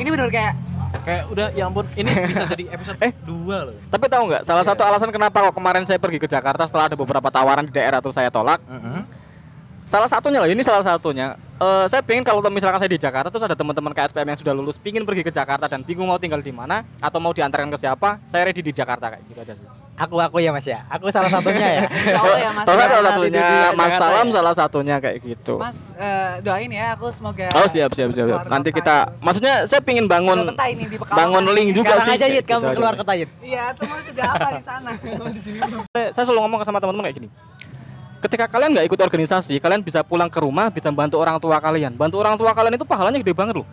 [0.00, 0.69] Ini bener kayak gitu.
[1.00, 3.12] Kayak udah ya ampun ini bisa jadi episode Eh.
[3.24, 3.76] 2 loh.
[3.88, 4.42] Tapi tahu nggak?
[4.44, 7.72] Salah satu alasan kenapa kok kemarin saya pergi ke Jakarta setelah ada beberapa tawaran di
[7.72, 8.60] daerah tuh saya tolak.
[8.68, 9.19] Heeh.
[9.90, 11.34] Salah satunya loh, ini salah satunya.
[11.58, 14.78] Eh, saya pengen kalau misalkan saya di Jakarta terus ada teman-teman KSPM yang sudah lulus,
[14.78, 18.22] pingin pergi ke Jakarta dan bingung mau tinggal di mana atau mau diantarkan ke siapa,
[18.22, 19.66] saya ready di Jakarta kayak gitu aja sih.
[19.98, 20.86] Aku aku ya Mas ya.
[20.86, 21.82] Aku salah satunya ya.
[22.22, 22.64] Allah ya Mas.
[22.70, 22.88] Salah ya.
[22.94, 23.42] salah satunya,
[23.74, 24.32] Mas Jakarta Salam ya.
[24.32, 25.54] salah satunya kayak gitu.
[25.58, 28.26] Mas eh, doain ya aku semoga Oh siap siap siap.
[28.30, 28.40] siap.
[28.46, 29.26] Nanti kita, itu.
[29.26, 32.14] maksudnya saya pingin bangun ini di bangun link juga Sekarang sih.
[32.14, 33.00] aja Yit kamu gitu keluar aja.
[33.02, 33.28] kota Yit.
[33.42, 34.90] Iya, cuma juga apa di sana?
[35.34, 35.58] di sini
[35.92, 37.30] saya selalu ngomong sama teman-teman kayak gini
[38.20, 41.96] ketika kalian nggak ikut organisasi kalian bisa pulang ke rumah bisa bantu orang tua kalian.
[41.96, 43.68] Bantu orang tua kalian itu pahalanya gede banget loh.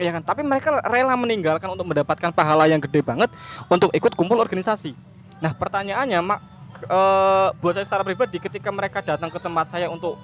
[0.00, 0.22] Iya kan?
[0.24, 3.30] Tapi mereka rela meninggalkan untuk mendapatkan pahala yang gede banget
[3.70, 4.96] untuk ikut kumpul organisasi.
[5.38, 6.40] Nah pertanyaannya mak
[6.88, 10.18] eh, buat saya secara pribadi ketika mereka datang ke tempat saya untuk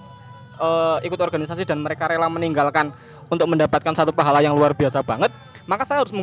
[0.58, 2.90] eh, ikut organisasi dan mereka rela meninggalkan
[3.30, 5.30] untuk mendapatkan satu pahala yang luar biasa banget
[5.66, 6.14] maka saya harus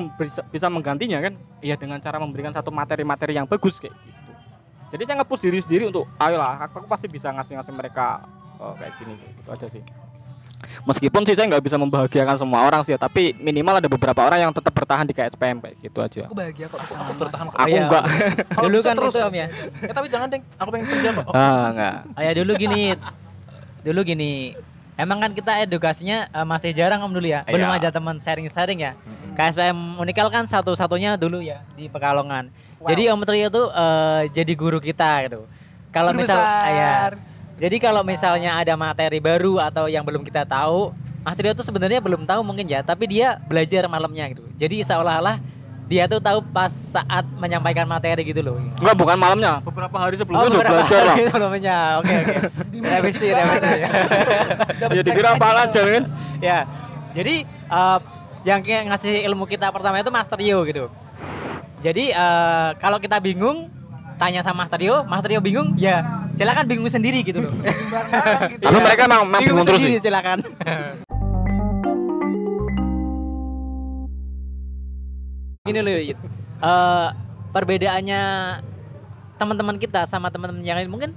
[0.47, 1.35] bisa, menggantinya kan?
[1.59, 4.22] Iya dengan cara memberikan satu materi-materi yang bagus kayak gitu
[4.93, 8.21] jadi saya nge-push diri sendiri untuk ayolah aku, aku pasti bisa ngasih-ngasih mereka
[8.57, 9.81] oh, kayak gini gitu aja sih
[10.87, 14.47] meskipun sih saya nggak bisa membahagiakan semua orang sih ya, tapi minimal ada beberapa orang
[14.47, 16.79] yang tetap bertahan di KSPM kayak gitu aja Aku bahagia kok.
[16.79, 17.57] Aku bertahan kok.
[17.59, 17.81] aku iya.
[17.83, 18.03] enggak
[18.55, 19.13] Kalau Dulu kan terus.
[19.13, 19.47] itu Om ya.
[19.83, 21.25] Eh tapi jangan deng, aku pengen kerja kok.
[21.27, 22.81] Oh, ah enggak Oh ya dulu gini.
[23.83, 24.31] Dulu gini.
[24.95, 27.43] Emang kan kita edukasinya eh, masih jarang Om dulu ya.
[27.43, 27.79] Belum Iya.
[27.83, 28.91] ada teman sharing-sharing ya.
[29.35, 32.47] KSPM Unikal kan satu-satunya dulu ya di Pekalongan.
[32.89, 35.41] Jadi Om Trio tuh eh, jadi guru kita gitu.
[35.93, 37.13] Kalau misal ya.
[37.53, 40.89] Jadi kalau misalnya ada materi baru atau yang belum kita tahu,
[41.21, 44.43] Mas Trio tuh sebenarnya belum tahu mungkin ya, tapi dia belajar malamnya gitu.
[44.57, 45.37] Jadi seolah-olah
[45.87, 48.55] dia tuh tahu pas saat menyampaikan materi gitu loh.
[48.57, 51.77] enggak bukan malamnya beberapa hari sebelumnya udah beberapa belajar lah sebelumnya.
[52.01, 52.35] Oke oke.
[52.81, 53.69] Revisi revisi.
[54.97, 56.03] ya dikira apa aja kan
[56.41, 56.59] ya.
[57.13, 57.97] Jadi eh,
[58.43, 60.89] yang ngasih ilmu kita pertama itu Mas Trio gitu.
[61.83, 63.67] Jadi eh, kalau kita bingung
[64.15, 67.51] tanya sama Mas Trio, Mas Trio bingung, ya silakan bingung sendiri gitu loh.
[68.47, 68.63] Gitu.
[68.71, 70.39] tapi mereka emang, emang bingung terus sendiri sih silakan.
[75.67, 76.15] Gini loh, Yit.
[76.63, 77.07] eh,
[77.51, 78.21] perbedaannya
[79.35, 81.11] teman-teman kita sama teman-teman yang lain mungkin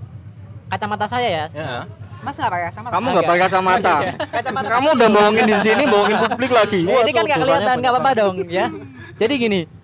[0.66, 1.46] kacamata saya ya.
[1.54, 1.86] Ya.
[2.26, 2.90] Mas nggak pakai kacamata?
[2.98, 3.94] Kamu nggak pakai kacamata.
[4.34, 6.82] Kacamata Kamu udah bohongin di sini, bohongin publik lagi.
[6.90, 8.66] Eh, ini kan nggak kelihatan, nggak apa-apa dong ya.
[9.14, 9.75] Jadi gini,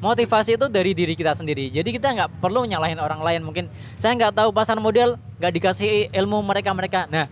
[0.00, 1.68] motivasi itu dari diri kita sendiri.
[1.68, 3.40] Jadi kita nggak perlu nyalahin orang lain.
[3.44, 3.64] Mungkin
[4.00, 7.00] saya nggak tahu pasar model, nggak dikasih ilmu mereka mereka.
[7.06, 7.28] Nah,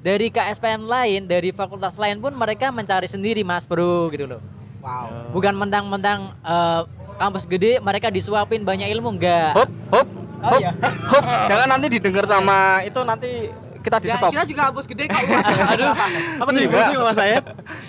[0.00, 4.40] dari KSPM lain, dari fakultas lain pun mereka mencari sendiri, Mas Bro, gitu loh.
[4.80, 5.36] Wow.
[5.36, 6.82] Bukan mentang-mentang eh,
[7.20, 9.52] kampus gede mereka disuapin banyak ilmu enggak.
[9.56, 10.08] Hop, hop,
[10.40, 10.72] Oh hop, iya.
[11.04, 11.24] hop.
[11.52, 14.30] Jangan nanti didengar sama itu nanti kita di Ya, stop.
[14.30, 15.20] kita juga kampus gede kok.
[15.72, 15.92] Aduh.
[16.36, 17.38] Apa tadi pusing sama saya?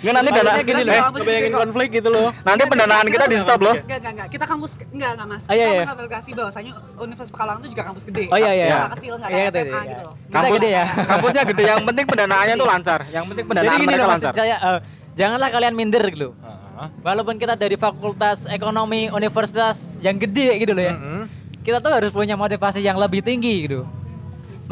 [0.00, 0.94] Nggak nanti dana gini loh.
[1.12, 2.28] Kebayangin konflik gitu loh.
[2.42, 3.74] nanti pendanaan kita- di stop loh.
[3.74, 4.28] Enggak, enggak, enggak.
[4.28, 5.42] Kita kampus enggak, enggak, Mas.
[5.44, 5.84] Ah, iya, kita iya.
[5.84, 8.24] mengklarifikasi bahwasanya Universitas Pekalongan itu juga kampus gede.
[8.28, 8.66] Oh iya iya.
[8.68, 9.82] Nggak kecil, enggak Iya, kayak iya, SMA iya.
[9.84, 10.14] gitu loh.
[10.28, 10.84] Kampus- gede ya.
[11.06, 13.00] Kampusnya gede, yang penting pendanaannya tuh lancar.
[13.08, 14.32] Yang penting pendanaan mereka lancar.
[14.34, 14.78] eh,
[15.12, 16.30] janganlah kalian minder gitu.
[16.34, 16.88] Heeh.
[17.00, 20.94] Walaupun kita dari fakultas ekonomi universitas yang gede gitu loh ya.
[20.94, 21.24] Heeh.
[21.62, 23.86] Kita tuh harus punya motivasi yang lebih tinggi gitu.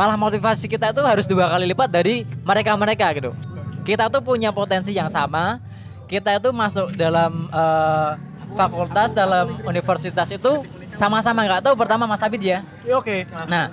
[0.00, 3.36] Malah motivasi kita itu harus dua kali lipat dari mereka-mereka gitu.
[3.84, 5.60] Kita tuh punya potensi yang sama.
[6.08, 8.10] Kita itu masuk dalam eh,
[8.56, 10.64] fakultas dalam universitas itu
[10.96, 12.64] sama-sama nggak tahu pertama Mas Abid ya.
[12.80, 13.28] Ya, Oke.
[13.44, 13.68] Nah,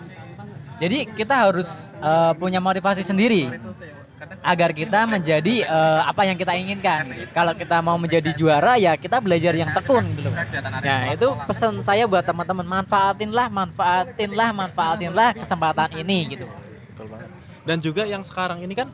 [0.83, 3.47] jadi kita harus eh, punya motivasi sendiri
[4.41, 7.29] agar kita menjadi eh, apa yang kita inginkan.
[7.31, 10.33] Kalau kita mau menjadi juara ya kita belajar yang tekun loh.
[10.81, 16.45] Nah, itu pesan saya buat teman-teman manfaatinlah, manfaatinlah, manfaatinlah kesempatan ini gitu.
[16.93, 17.29] Betul banget.
[17.67, 18.89] Dan juga yang sekarang ini kan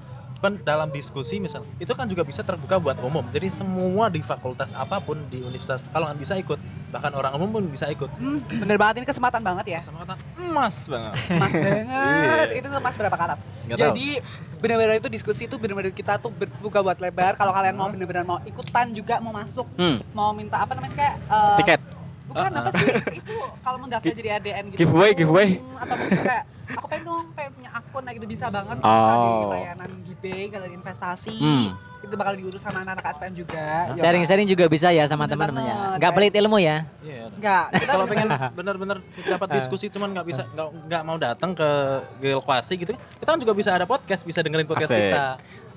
[0.68, 3.24] dalam diskusi misal itu kan juga bisa terbuka buat umum.
[3.32, 6.60] Jadi semua di fakultas apa pun di universitas kalau nggak bisa ikut,
[6.94, 8.06] bahkan orang umum pun bisa ikut.
[8.22, 9.80] Hmm, bener banget ini kesempatan banget ya.
[9.82, 11.14] Kesempatan emas banget.
[11.42, 12.48] Mas banget.
[12.62, 13.40] Itu tuh Mas berapa karat?
[13.66, 14.08] Nggak Jadi
[14.62, 17.34] benar-benar itu diskusi itu benar-benar kita tuh berbuka buat lebar.
[17.34, 20.06] Kalau kalian mau benar-benar mau ikutan juga mau masuk, Hmm.
[20.14, 21.82] mau minta apa namanya kayak eh, Tiket.
[22.24, 22.88] Bukan apa sih
[23.20, 24.80] itu kalau mau daftar jadi ADN gitu.
[24.86, 25.50] Giveaway, giveaway.
[25.76, 26.44] Atau mungkin kayak
[26.76, 29.50] aku pengen dong pengen punya akun nah gitu bisa banget bisa di Oh.
[29.50, 31.36] layanan Gbank kalau investasi.
[31.36, 31.68] Hmm.
[32.00, 33.64] Itu bakal diurus sama anak-anak SPM juga.
[33.88, 35.96] Ya, Sharing-sharing juga bisa ya sama teman-teman ya.
[35.96, 36.84] Nggak pelit ilmu ya.
[37.00, 37.32] Iya.
[37.32, 38.28] Enggak, kita Kalau pengen
[38.60, 41.70] bener-bener- benar-benar dapat diskusi cuman nggak bisa nggak nggak mau datang ke
[42.20, 45.00] Gelkwasi gitu, kita kan juga bisa ada podcast, bisa dengerin podcast Asik.
[45.10, 45.26] kita.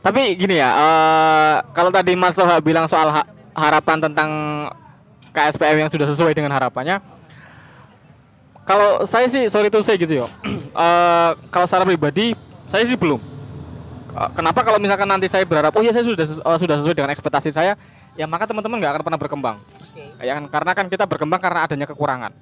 [0.00, 4.30] Tapi gini ya, eh, kalau tadi Mas Soha bilang soal ha- harapan tentang
[5.30, 6.98] KSPM yang sudah sesuai dengan harapannya,
[8.66, 10.26] kalau saya sih sorry to say gitu ya,
[10.84, 12.34] eh, kalau secara pribadi
[12.66, 13.22] saya sih belum.
[14.16, 17.14] Eh, kenapa kalau misalkan nanti saya berharap, oh ya saya sudah eh, sudah sesuai dengan
[17.14, 17.78] ekspektasi saya,
[18.18, 19.56] ya maka teman-teman nggak akan pernah berkembang.
[20.18, 22.34] Ya kan, karena kan kita berkembang karena adanya kekurangan.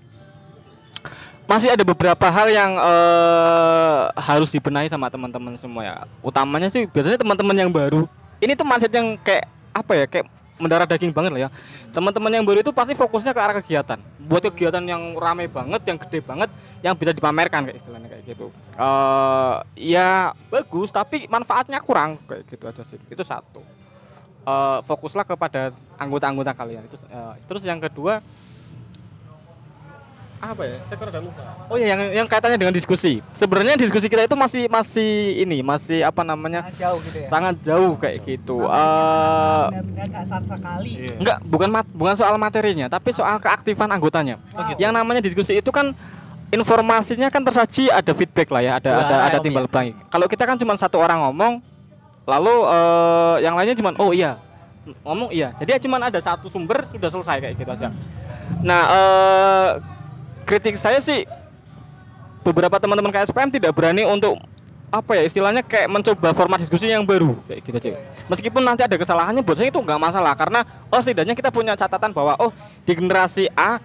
[1.44, 5.96] Masih ada beberapa hal yang eh, harus dibenahi sama teman-teman semua ya.
[6.24, 8.08] Utamanya sih biasanya teman-teman yang baru.
[8.40, 9.44] Ini tuh mindset yang kayak
[9.76, 10.06] apa ya?
[10.08, 10.26] Kayak
[10.64, 11.50] mendarah daging banget lah ya.
[11.92, 14.00] Teman-teman yang baru itu pasti fokusnya ke arah kegiatan.
[14.24, 16.48] Buat kegiatan yang ramai banget, yang gede banget,
[16.80, 18.48] yang bisa dipamerkan kayak istilahnya kayak gitu.
[18.80, 19.54] Eh
[19.92, 22.96] ya bagus, tapi manfaatnya kurang kayak gitu aja sih.
[23.12, 23.60] Itu satu.
[24.48, 26.96] Eh fokuslah kepada anggota-anggota kalian itu.
[27.12, 28.24] eh, terus yang kedua
[30.52, 30.76] apa ya?
[30.84, 31.42] Saya kira udah lupa.
[31.72, 33.24] Oh ya, yang yang kaitannya dengan diskusi.
[33.32, 36.68] Sebenarnya diskusi kita itu masih masih ini, masih apa namanya?
[36.68, 37.28] sangat jauh gitu ya.
[37.32, 38.56] Sangat jauh kayak gitu.
[38.68, 40.90] Eh benar-benar gak salah sekali.
[40.94, 41.14] Iya.
[41.16, 44.36] enggak, bukan mat, bukan soal materinya, tapi soal keaktifan anggotanya.
[44.52, 44.68] Wow.
[44.68, 44.78] gitu.
[44.84, 45.96] Yang namanya diskusi itu kan
[46.52, 49.70] informasinya kan tersaji ada feedback lah ya, ada Dua ada arah, ada Om, timbal ya.
[49.72, 49.94] balik.
[50.12, 51.58] Kalau kita kan cuma satu orang ngomong,
[52.28, 54.38] lalu eh, yang lainnya cuma oh iya
[55.04, 55.56] ngomong iya.
[55.56, 57.88] Jadi cuma ada satu sumber sudah selesai kayak gitu aja.
[58.60, 59.68] Nah, eh,
[60.44, 61.24] kritik saya sih
[62.44, 64.36] beberapa teman-teman KSPM tidak berani untuk
[64.94, 67.98] apa ya istilahnya kayak mencoba format diskusi yang baru kayak gitu aja.
[68.30, 72.14] Meskipun nanti ada kesalahannya buat saya itu nggak masalah karena oh setidaknya kita punya catatan
[72.14, 72.54] bahwa oh
[72.86, 73.82] di generasi A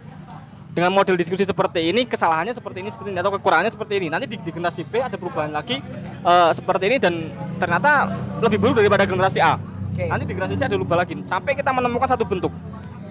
[0.69, 4.07] dengan model diskusi seperti ini kesalahannya seperti ini seperti ini atau kekurangannya seperti ini.
[4.13, 5.81] Nanti di, di generasi B ada perubahan lagi
[6.21, 8.13] eh, seperti ini dan ternyata
[8.45, 9.57] lebih buruk daripada generasi A.
[9.97, 12.53] Nanti di generasi C ada berubah lagi sampai kita menemukan satu bentuk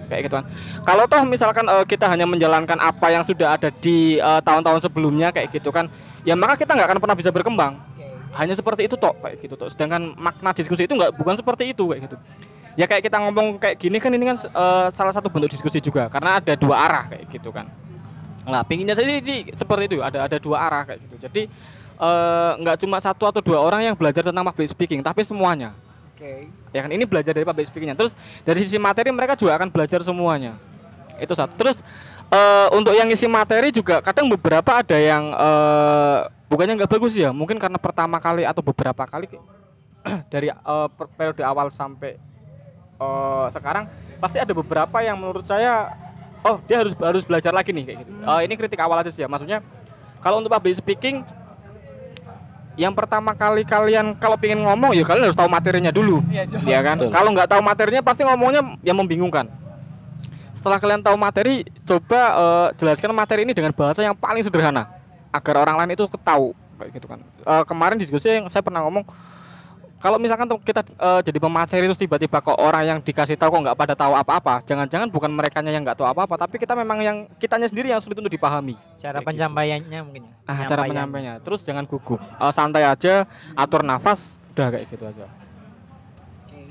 [0.08, 0.44] kayak gitu kan.
[0.82, 5.30] Kalau toh misalkan eh, kita hanya menjalankan apa yang sudah ada di eh, tahun-tahun sebelumnya
[5.30, 5.92] kayak gitu kan,
[6.24, 7.76] ya maka kita nggak akan pernah bisa berkembang.
[8.32, 9.68] Hanya seperti itu toh kayak gitu toh.
[9.68, 12.16] Sedangkan makna diskusi itu nggak bukan seperti itu kayak gitu.
[12.78, 16.08] Ya kayak kita ngomong kayak gini kan ini kan eh, salah satu bentuk diskusi juga
[16.08, 17.68] karena ada dua arah kayak gitu kan.
[18.48, 21.16] Nah, pinginnya saja sih seperti itu ada ada dua arah kayak gitu.
[21.20, 21.42] Jadi
[22.62, 25.74] nggak cuma satu atau dua orang yang belajar tentang public speaking, tapi semuanya
[26.18, 26.50] Oke.
[26.74, 30.02] ya kan ini belajar dari public speakingnya terus dari sisi materi mereka juga akan belajar
[30.02, 30.58] semuanya
[31.22, 31.78] itu satu terus
[32.26, 36.18] eh, untuk yang isi materi juga kadang beberapa ada yang eh,
[36.50, 39.30] bukannya nggak bagus ya mungkin karena pertama kali atau beberapa kali
[40.34, 40.50] dari
[40.98, 42.18] per- periode awal sampai
[42.98, 43.86] eh, sekarang
[44.18, 45.94] pasti ada beberapa yang menurut saya
[46.42, 48.12] oh dia harus harus belajar lagi nih kayak gitu.
[48.26, 49.28] Eh, ini kritik awal aja sih ya.
[49.30, 49.62] Maksudnya
[50.18, 51.22] kalau untuk public speaking
[52.78, 56.22] yang pertama kali kalian kalau pengen ngomong ya kalian harus tahu materinya dulu.
[56.30, 56.62] Iya, jelas.
[56.62, 56.96] Ya kan?
[57.02, 57.10] Betul.
[57.10, 59.50] Kalau nggak tahu materinya pasti ngomongnya yang membingungkan.
[60.54, 64.86] Setelah kalian tahu materi, coba eh, jelaskan materi ini dengan bahasa yang paling sederhana
[65.34, 67.18] agar orang lain itu ketahu kayak gitu kan.
[67.26, 69.02] Eh, kemarin diskusi yang saya pernah ngomong
[69.98, 73.78] kalau misalkan kita eh, jadi pemateri terus tiba-tiba kok orang yang dikasih tahu kok nggak
[73.78, 77.66] pada tahu apa-apa, jangan-jangan bukan mereka yang nggak tahu apa-apa, tapi kita memang yang kitanya
[77.66, 78.78] sendiri yang sulit untuk dipahami.
[78.94, 79.26] Cara gitu.
[79.26, 80.34] penyampaiannya mungkin ya.
[80.46, 81.42] Ah, cara penyampaiannya.
[81.42, 82.22] Terus jangan gugup.
[82.22, 83.26] Eh, santai aja,
[83.58, 85.26] atur nafas, udah kayak gitu aja.
[86.46, 86.62] Oke.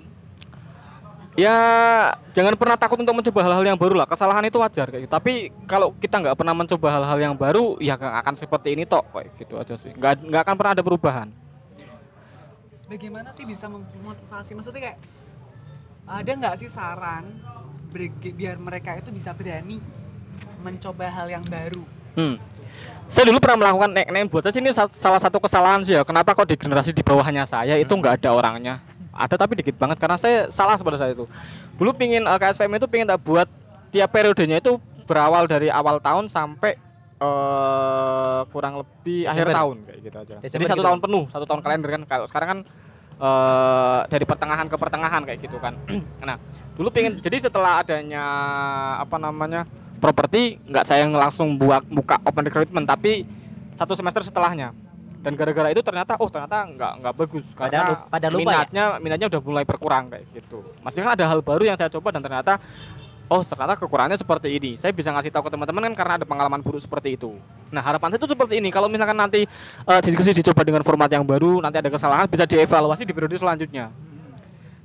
[1.36, 1.58] Ya,
[2.32, 4.08] jangan pernah takut untuk mencoba hal-hal yang baru lah.
[4.08, 5.12] Kesalahan itu wajar kayak gitu.
[5.12, 9.36] Tapi kalau kita nggak pernah mencoba hal-hal yang baru, ya akan seperti ini tok kayak
[9.36, 9.92] gitu aja sih.
[9.92, 11.47] Nggak nggak akan pernah ada perubahan.
[12.88, 15.00] Bagaimana sih bisa memotivasi maksudnya kayak
[16.08, 17.40] ada nggak sih saran
[18.20, 19.84] biar mereka itu bisa berani
[20.64, 21.84] mencoba hal yang baru
[22.18, 22.42] Hmm.
[23.08, 25.94] Saya dulu pernah melakukan nek nek buat saya sih ini sa- salah satu kesalahan sih
[25.94, 26.02] ya.
[26.02, 28.82] Kenapa kok di generasi di bawahnya saya itu nggak ada orangnya?
[29.14, 31.30] Ada tapi dikit banget karena saya salah pada saya itu.
[31.78, 33.46] Dulu pingin eh, KSPM itu pingin tak buat
[33.94, 36.76] tiap periodenya itu berawal dari awal tahun sampai
[37.18, 39.58] eh kurang lebih akhir Desember.
[39.58, 40.36] tahun kayak gitu aja.
[40.38, 40.88] Jadi Desember satu gitu.
[40.88, 42.02] tahun penuh, satu tahun kalender kan.
[42.06, 42.60] Kalau sekarang kan
[43.18, 45.74] eh dari pertengahan ke pertengahan kayak gitu kan.
[46.28, 46.38] nah,
[46.78, 48.26] dulu pingin jadi setelah adanya
[49.02, 49.66] apa namanya
[49.98, 53.26] properti nggak saya langsung buat buka open recruitment tapi
[53.74, 54.74] satu semester setelahnya
[55.26, 58.46] dan gara-gara itu ternyata oh ternyata nggak nggak bagus Pada karena lu- pada lupa ya?
[58.46, 62.14] minatnya minatnya udah mulai berkurang kayak gitu maksudnya kan ada hal baru yang saya coba
[62.14, 62.62] dan ternyata
[63.28, 64.72] oh ternyata kekurangannya seperti ini.
[64.80, 67.36] Saya bisa ngasih tahu ke teman-teman kan karena ada pengalaman buruk seperti itu.
[67.72, 68.70] Nah harapan saya itu seperti ini.
[68.72, 69.44] Kalau misalkan nanti
[69.88, 73.92] eh, diskusi dicoba dengan format yang baru nanti ada kesalahan bisa dievaluasi di periode selanjutnya.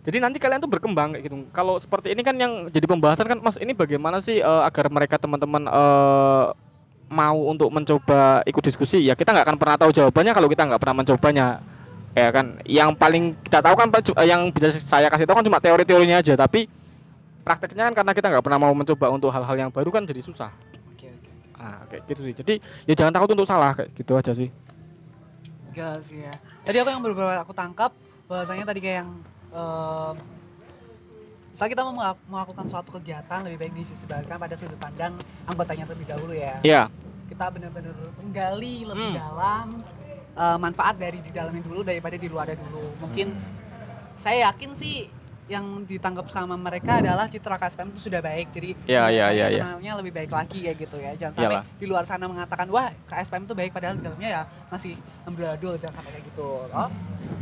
[0.02, 1.46] Jadi nanti kalian tuh berkembang kayak gitu.
[1.54, 5.16] Kalau seperti ini kan yang jadi pembahasan kan Mas ini bagaimana sih eh, agar mereka
[5.22, 6.46] teman-teman eh,
[7.12, 9.06] mau untuk mencoba ikut diskusi?
[9.06, 11.46] Ya kita nggak akan pernah tahu jawabannya kalau kita nggak pernah mencobanya.
[12.12, 12.60] Ya kan?
[12.68, 13.88] Yang paling kita tahu kan
[14.26, 16.36] yang bisa saya kasih tahu kan cuma teori-teorinya aja.
[16.36, 16.81] Tapi
[17.42, 20.50] prakteknya kan karena kita nggak pernah mau mencoba untuk hal-hal yang baru kan jadi susah.
[20.94, 22.34] Oke oke ah kayak gitu sih.
[22.34, 22.54] Jadi
[22.86, 24.48] ya jangan takut untuk salah kayak gitu aja sih.
[25.74, 26.32] Gas ya.
[26.62, 27.90] Tadi aku yang beberapa aku tangkap
[28.30, 29.10] bahwasanya tadi kayak yang
[31.52, 31.94] misalnya kita mau
[32.32, 35.12] melakukan suatu kegiatan lebih baik disisipkan pada sudut pandang
[35.44, 36.56] anggotanya terlebih dahulu ya.
[36.64, 36.88] Ya
[37.32, 39.16] kita benar-benar menggali lebih Hmm.
[39.16, 39.66] dalam
[40.32, 42.92] eh, manfaat dari di dalamnya dulu daripada di luarnya dulu.
[43.04, 43.32] Mungkin
[44.16, 45.08] saya yakin sih
[45.44, 49.64] yang ditangkap sama mereka adalah citra KSPM itu sudah baik jadi Ya, ya, ya, ya.
[49.98, 51.64] lebih baik lagi kayak gitu ya jangan sampai Iyalah.
[51.76, 55.98] di luar sana mengatakan wah KSPM itu baik padahal di dalamnya ya masih amburadul jangan
[55.98, 56.88] sampai kayak gitu oh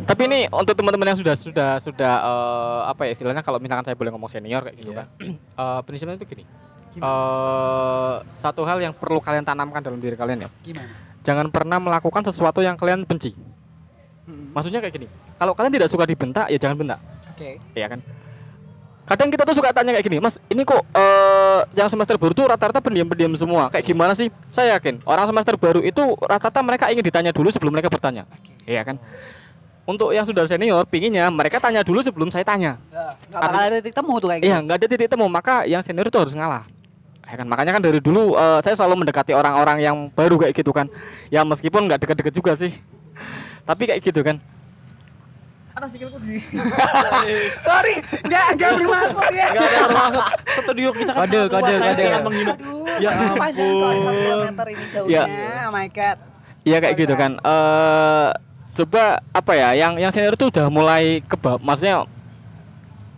[0.00, 3.94] Tapi ini untuk teman-teman yang sudah sudah sudah eh, apa ya istilahnya kalau misalkan saya
[3.94, 5.04] boleh ngomong senior kayak gitu Iya.
[5.04, 5.06] kan.
[5.60, 6.44] Eh, prinsipnya itu gini.
[6.90, 10.50] gimana eh satu hal yang perlu kalian tanamkan dalam diri kalian ya.
[10.64, 13.36] gimana Jangan pernah melakukan sesuatu yang kalian benci.
[14.24, 14.56] Mm-mm.
[14.56, 15.06] Maksudnya kayak gini.
[15.36, 16.98] Kalau kalian tidak suka dibentak ya jangan bentak,
[17.40, 18.00] oke ya kan?
[19.08, 22.46] Kadang kita tuh suka tanya kayak gini, Mas, ini kok eh yang semester baru tuh
[22.46, 23.66] rata-rata pendiam-pendiam semua.
[23.66, 24.30] Kayak gimana sih?
[24.54, 28.22] Saya yakin orang semester baru itu rata-rata mereka ingin ditanya dulu sebelum mereka bertanya.
[28.30, 29.02] oke Iya kan?
[29.82, 32.78] Untuk yang sudah senior, pinginnya mereka tanya dulu sebelum saya tanya.
[32.94, 35.82] Ya, bakal ada titik temu tuh kayak gitu Iya, nggak ada titik temu, maka yang
[35.82, 36.62] senior itu harus ngalah.
[37.26, 40.70] Ya kan, makanya kan dari dulu eh, saya selalu mendekati orang-orang yang baru kayak gitu
[40.70, 40.86] kan.
[41.34, 42.70] Ya meskipun nggak deket-deket juga sih.
[43.66, 44.38] Tapi kayak gitu kan.
[45.70, 46.40] Ada sikilku sih.
[47.66, 47.94] sorry
[48.26, 50.22] nggak nggak bermaksud ya Enggak ada maksud.
[50.60, 52.02] Studio kita kan Kode, sangat kode, luas, saya kode.
[52.02, 52.52] jangan menghina.
[52.98, 54.14] Ya panjang soalnya satu ampun.
[54.18, 55.22] kilometer ini jauhnya.
[55.64, 56.18] Oh my god.
[56.60, 57.32] Iya kayak gitu kan.
[57.38, 58.28] Eh
[58.70, 59.02] coba
[59.34, 62.06] apa ya, yang yang senior itu udah mulai keba, maksudnya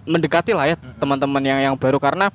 [0.03, 2.33] mendekati lah ya teman-teman yang yang baru karena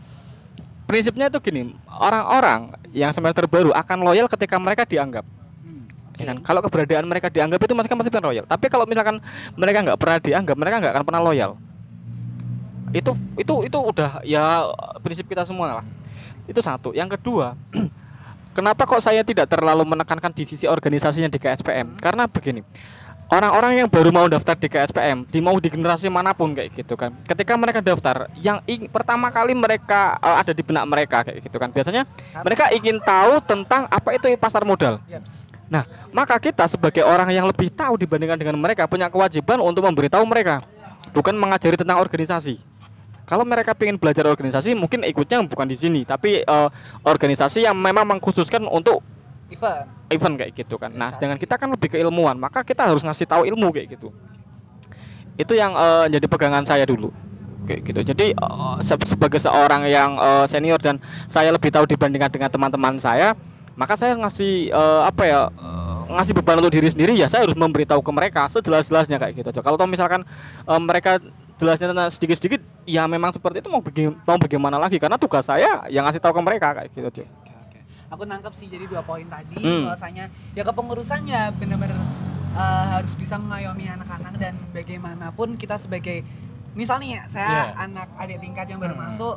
[0.88, 5.27] prinsipnya itu gini, orang-orang yang semester baru akan loyal ketika mereka dianggap.
[6.17, 6.38] Hmm, Ya kan?
[6.41, 8.45] Kalau keberadaan mereka dianggap itu mereka pasti akan loyal.
[8.49, 9.21] Tapi kalau misalkan
[9.53, 11.51] mereka nggak pernah dianggap, mereka nggak akan pernah loyal.
[12.89, 14.65] Itu itu itu udah ya
[15.06, 15.86] prinsip kita semua lah.
[16.49, 16.95] Itu satu.
[16.97, 17.53] Yang kedua,
[18.58, 22.01] kenapa kok saya tidak terlalu menekankan di sisi organisasinya di KSPM?
[22.01, 22.65] Karena begini.
[23.27, 26.95] Orang-orang yang baru mau daftar di KSPM, di mau di generasi mana pun kayak gitu
[26.95, 27.12] kan.
[27.27, 31.60] Ketika mereka daftar, yang ing- pertama kali mereka eh, ada di benak mereka kayak gitu
[31.60, 31.67] kan.
[31.67, 32.08] Biasanya
[32.39, 35.03] mereka ingin tahu tentang apa itu pasar modal.
[35.67, 35.88] Yaps.
[36.15, 40.63] Maka kita sebagai orang yang lebih tahu dibandingkan dengan mereka punya kewajiban untuk memberitahu mereka,
[41.12, 42.58] bukan mengajari tentang organisasi.
[43.27, 46.69] Kalau mereka ingin belajar organisasi, mungkin ikutnya bukan di sini, tapi eh,
[47.03, 49.03] organisasi yang memang mengkhususkan untuk
[49.47, 49.88] Event.
[50.12, 50.91] event kayak gitu kan.
[50.91, 54.12] Nah, sedangkan kita kan lebih keilmuan, maka kita harus ngasih tahu ilmu kayak gitu.
[55.36, 57.12] Itu yang eh, jadi pegangan saya dulu.
[57.67, 58.32] kayak gitu jadi
[58.80, 63.36] se- sebagai seorang yang eh, senior dan saya lebih tahu dibandingkan dengan teman-teman saya
[63.77, 67.53] maka saya ngasih eh, apa ya eh, ngasih beban untuk diri sendiri ya saya harus
[67.53, 70.25] memberitahu ke mereka sejelas-jelasnya kayak gitu aja kalau toh misalkan
[70.63, 71.21] eh, mereka
[71.55, 76.03] jelasnya sedikit-sedikit ya memang seperti itu mau baga- mau bagaimana lagi karena tugas saya yang
[76.03, 77.79] ngasih tahu ke mereka kayak gitu aja Oke, oke.
[78.09, 79.85] Aku nangkep sih jadi dua poin tadi Hmm.
[79.85, 81.97] bahwasanya ya kepengurusannya benar-benar
[82.53, 86.21] eh, harus bisa mengayomi anak-anak dan bagaimanapun kita sebagai
[86.73, 87.63] misalnya ya, saya Iya.
[87.83, 89.09] anak adik tingkat yang baru Hmm.
[89.09, 89.35] masuk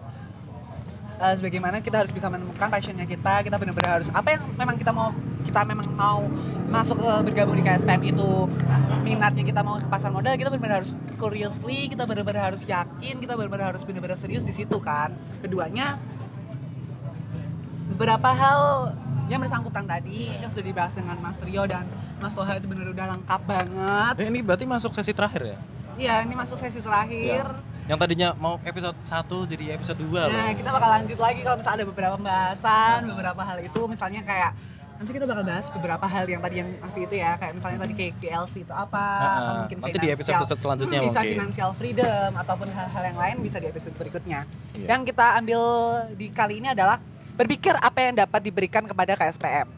[1.20, 4.90] eh, sebagaimana kita harus bisa menemukan passionnya kita kita benar-benar harus apa yang memang kita
[4.90, 5.12] mau
[5.44, 6.24] kita memang mau
[6.72, 8.48] masuk ke bergabung di KSPM itu
[9.04, 13.36] minatnya kita mau ke pasar modal kita benar-benar harus curiously kita benar-benar harus yakin kita
[13.36, 15.12] benar-benar harus benar-benar serius di situ kan
[15.44, 16.00] keduanya
[17.96, 18.94] beberapa hal
[19.28, 21.86] yang bersangkutan tadi yang sudah dibahas dengan Mas Rio dan
[22.18, 24.14] Mas Toha itu benar udah lengkap banget.
[24.18, 25.58] Eh, ini berarti masuk sesi terakhir ya?
[26.00, 27.44] Iya, ini masuk sesi terakhir.
[27.84, 30.32] Yang tadinya mau episode 1 jadi episode 2 loh.
[30.32, 34.56] Nah, kita bakal lanjut lagi kalau misalnya ada beberapa pembahasan, beberapa hal itu misalnya kayak
[34.96, 37.92] nanti kita bakal bahas beberapa hal yang tadi yang masih itu ya, kayak misalnya tadi
[37.96, 41.34] kayak PLC itu apa, Nah, atau mungkin nanti di episode selanjutnya Hmm, bisa mungkin.
[41.36, 44.40] financial freedom ataupun hal-hal yang lain bisa di episode berikutnya.
[44.76, 44.86] Iya.
[44.96, 45.62] Yang kita ambil
[46.16, 46.96] di kali ini adalah
[47.36, 49.68] berpikir apa yang dapat diberikan kepada KSPM.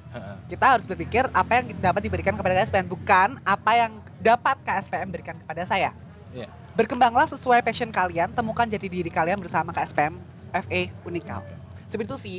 [0.47, 5.39] Kita harus berpikir apa yang dapat diberikan kepada KSPM, bukan apa yang dapat KSPM berikan
[5.39, 5.95] kepada saya.
[6.33, 6.49] Iya.
[6.73, 10.16] Berkembanglah sesuai passion kalian, temukan jati diri kalian bersama KSPM
[10.64, 11.45] FE Unikal.
[11.88, 12.38] Seperti itu sih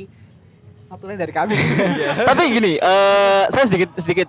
[0.90, 1.54] notulen dari kami.
[2.28, 4.28] tapi gini eh, saya sedikit sedikit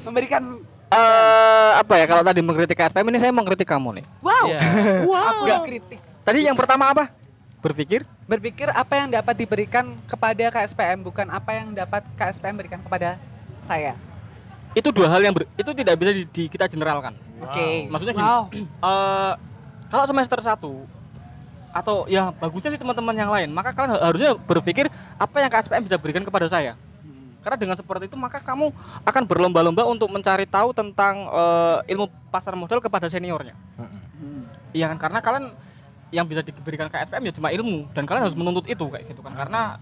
[0.00, 4.58] Memberikan eh apa ya kalau tadi mengkritik KSPM ini saya mengkritik kamu nih wow, Iya.
[5.06, 5.60] aku Nggak.
[5.70, 5.98] kritik.
[6.26, 7.14] tadi yang pertama apa
[7.62, 13.18] berpikir Berpikir apa yang dapat diberikan kepada KSPM, bukan apa yang dapat KSPM berikan kepada
[13.58, 13.98] saya.
[14.70, 17.88] Itu dua hal yang ber- itu tidak bisa di, di- kita generalkan Oke.
[17.88, 18.42] Maksudnya gini, Wow.
[18.86, 19.32] eh
[19.90, 20.60] kalau semester 1
[21.70, 25.86] atau ya bagusnya sih teman-teman yang lain maka kalian ha- harusnya berpikir apa yang KSPM
[25.86, 26.74] bisa berikan kepada saya
[27.40, 28.68] karena dengan seperti itu maka kamu
[29.02, 34.02] akan berlomba-lomba untuk mencari tahu tentang eh, ilmu pasar modal kepada seniornya Heeh.
[34.74, 35.44] iya kan karena kalian
[36.10, 39.32] yang bisa diberikan KSPM ya cuma ilmu dan kalian harus menuntut itu kayak gitu kan
[39.32, 39.78] karena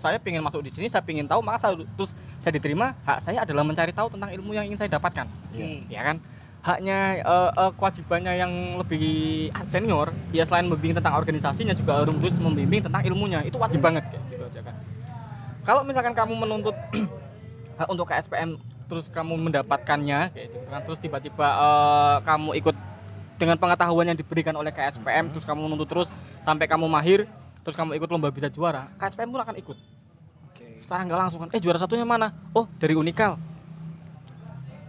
[0.00, 3.44] saya ingin masuk di sini saya ingin tahu maka saya, terus saya diterima hak saya
[3.44, 5.28] adalah mencari tahu tentang ilmu yang ingin saya dapatkan.
[5.52, 5.84] Oke.
[5.92, 6.16] ya kan?
[6.60, 9.08] Haknya eh, eh, kewajibannya yang lebih
[9.68, 13.44] senior ya selain membimbing tentang organisasinya juga harus membimbing tentang ilmunya.
[13.44, 14.74] Itu wajib banget kayak gitu aja kan.
[15.60, 16.76] Kalau misalkan kamu menuntut
[17.76, 18.56] hak untuk KSPM
[18.90, 22.76] terus kamu mendapatkannya kayak gitu kan terus tiba-tiba eh, kamu ikut
[23.40, 26.08] dengan pengetahuan yang diberikan oleh KSPM terus kamu menuntut terus
[26.44, 27.24] sampai kamu mahir
[27.64, 28.88] terus kamu ikut lomba bisa juara?
[28.96, 29.78] KSPM pun akan ikut.
[30.50, 30.66] Oke.
[30.82, 31.48] secara nggak langsung kan.
[31.54, 32.32] Eh juara satunya mana?
[32.56, 33.36] Oh dari Unikal.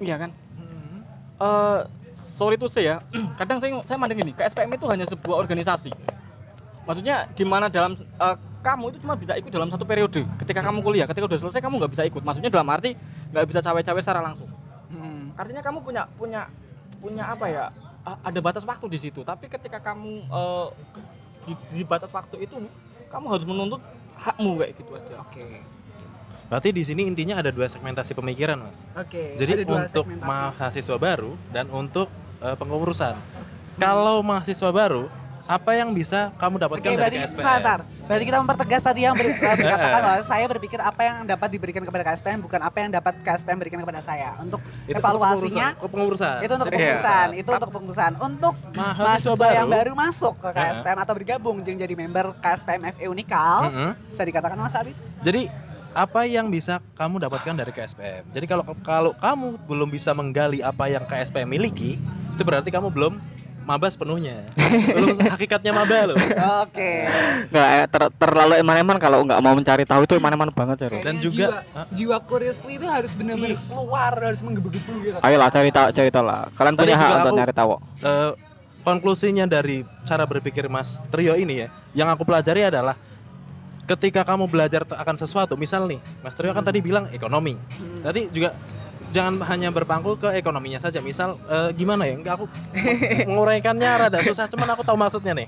[0.02, 0.32] Iya kan?
[0.58, 1.06] Hmm.
[1.42, 1.80] eh
[2.18, 3.02] sorry tuh saya
[3.40, 5.94] kadang saya saya mandang ini KSPM itu hanya sebuah organisasi.
[6.86, 10.26] Maksudnya di mana dalam eh, kamu itu cuma bisa ikut dalam satu periode.
[10.42, 12.22] Ketika kamu kuliah ketika udah selesai kamu nggak bisa ikut.
[12.26, 12.98] Maksudnya dalam arti
[13.34, 14.50] nggak bisa cawe-cawe secara langsung.
[14.92, 15.32] Hmm.
[15.40, 16.52] artinya kamu punya punya
[17.00, 17.66] punya apa ya?
[18.04, 19.22] Ada batas waktu di situ.
[19.22, 20.68] Tapi ketika kamu eh,
[21.46, 22.56] di, di batas waktu itu
[23.10, 23.82] kamu harus menuntut
[24.16, 25.46] hakmu kayak gitu aja Oke.
[26.52, 28.84] Berarti di sini intinya ada dua segmentasi pemikiran, Mas.
[28.92, 29.40] Oke.
[29.40, 30.28] Jadi ada dua untuk segmentasi.
[30.28, 32.12] mahasiswa baru dan untuk
[32.44, 33.16] eh, pengurusan.
[33.80, 35.08] Kalau mahasiswa baru,
[35.52, 37.36] apa yang bisa kamu dapatkan Oke, dari berarti KSPM?
[37.44, 37.80] sebentar.
[38.08, 41.84] Berarti kita mempertegas tadi yang ber- eh, berkatakan bahwa saya berpikir apa yang dapat diberikan
[41.84, 44.40] kepada KSPM bukan apa yang dapat KSPM berikan kepada saya.
[44.40, 46.38] Untuk Itu untuk evaluasinya pengurusan- pengurusan.
[46.40, 48.12] itu untuk pengurusan, itu untuk pengurusan.
[48.18, 49.78] Untuk mahasiswa mahasiswa yang baru.
[49.78, 53.92] baru masuk ke KSPM atau bergabung jadi member KSPM FE Unikal, Mm-mm.
[54.08, 54.96] bisa dikatakan Mas Abi?
[55.20, 55.52] Jadi
[55.92, 58.24] apa yang bisa kamu dapatkan dari KSPM?
[58.32, 62.00] Jadi kalau kalau kamu belum bisa menggali apa yang KSPM miliki,
[62.32, 63.20] itu berarti kamu belum
[63.62, 64.42] maba sepenuhnya.
[64.92, 66.18] belum hakikatnya maba loh.
[66.62, 66.92] Oke.
[67.48, 71.16] nggak eh, ter- terlalu eman-eman kalau nggak mau mencari tahu itu eman-eman banget ya Dan
[71.18, 75.18] juga- jiwa, jiwa curiously itu harus benar-benar keluar, harus menggebu-gebu gitu.
[75.20, 77.70] ayolah cari tahu cari tahu lah kalian Tadi punya hak untuk nyari tahu
[78.02, 78.32] Eh,
[78.82, 82.98] konklusinya dari cara berpikir Mas Trio ini ya, yang aku pelajari adalah
[83.86, 87.60] ketika kamu belajar akan sesuatu, misal nih, Mas Trio kan tadi bilang ekonomi.
[87.72, 88.02] Hmm.
[88.02, 88.56] Tadi juga
[89.12, 91.04] jangan hanya berpangku ke ekonominya saja.
[91.04, 92.16] Misal eh, gimana ya?
[92.18, 92.46] Enggak aku
[93.28, 95.48] menguraikannya rada susah, cuman aku tahu maksudnya nih.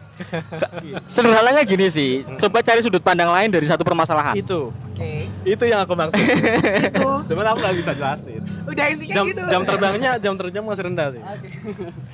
[1.08, 5.28] sederhananya gini sih coba cari sudut pandang lain dari satu permasalahan Itu, Oke.
[5.48, 6.20] itu yang aku maksud.
[6.20, 7.10] Itu.
[7.34, 8.42] cuman aku nggak bisa jelasin.
[8.68, 9.42] Udah intinya Jam, gitu.
[9.48, 11.22] jam terbangnya, jam terbangnya masih rendah sih.
[11.24, 11.50] Oke.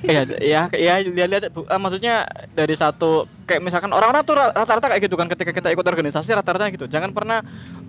[0.06, 1.66] Iya, ya, ya, lihat-lihat, Bu.
[1.66, 5.68] Eh, maksudnya dari satu kayak misalkan orang-orang tuh ra- rata-rata kayak gitu kan, ketika kita
[5.74, 6.86] ikut organisasi rata-rata gitu.
[6.86, 7.42] Jangan pernah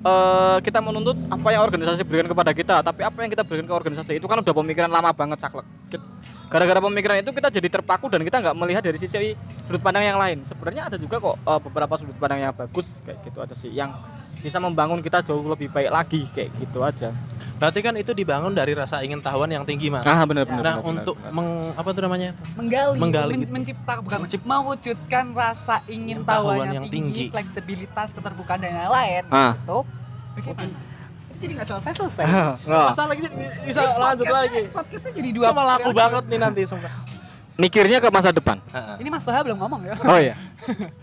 [0.05, 3.75] eh, kita menuntut apa yang organisasi berikan kepada kita, tapi apa yang kita berikan ke
[3.75, 5.65] organisasi itu kan udah pemikiran lama banget saklek.
[6.51, 10.19] Gara-gara pemikiran itu kita jadi terpaku dan kita nggak melihat dari sisi sudut pandang yang
[10.19, 13.71] lain sebenarnya ada juga kok eh, beberapa sudut pandang yang bagus kayak gitu aja sih
[13.71, 13.95] yang
[14.43, 17.15] bisa membangun kita jauh lebih baik lagi kayak gitu aja
[17.57, 20.05] Berarti kan itu dibangun dari rasa ingin tahuan yang tinggi, Mas.
[20.05, 21.33] ah benar benar Nah, untuk benar.
[21.33, 22.29] meng, apa tuh namanya?
[22.57, 23.53] menggali, Menggali men- gitu.
[23.53, 27.33] mencipta bukan mewujudkan rasa ingin Tahuan tahuan yang, yang tinggi, tinggi.
[27.33, 29.25] fleksibilitas, keterbukaan dan lain-lain.
[29.29, 29.85] ah Itu
[30.33, 30.90] bagaimana?
[31.41, 32.25] Ini jadi nggak selesai selesai.
[32.69, 32.85] nggak.
[32.93, 33.21] Masa lagi
[33.65, 34.61] bisa lanjut lagi.
[34.69, 35.45] Podcastnya jadi dua.
[35.49, 36.93] Sama laku banget nih nanti, sumpah.
[37.57, 39.05] mikirnya ke masa depan Heeh.
[39.05, 39.93] Ini Mas Toha belum ngomong ya?
[40.07, 40.33] oh iya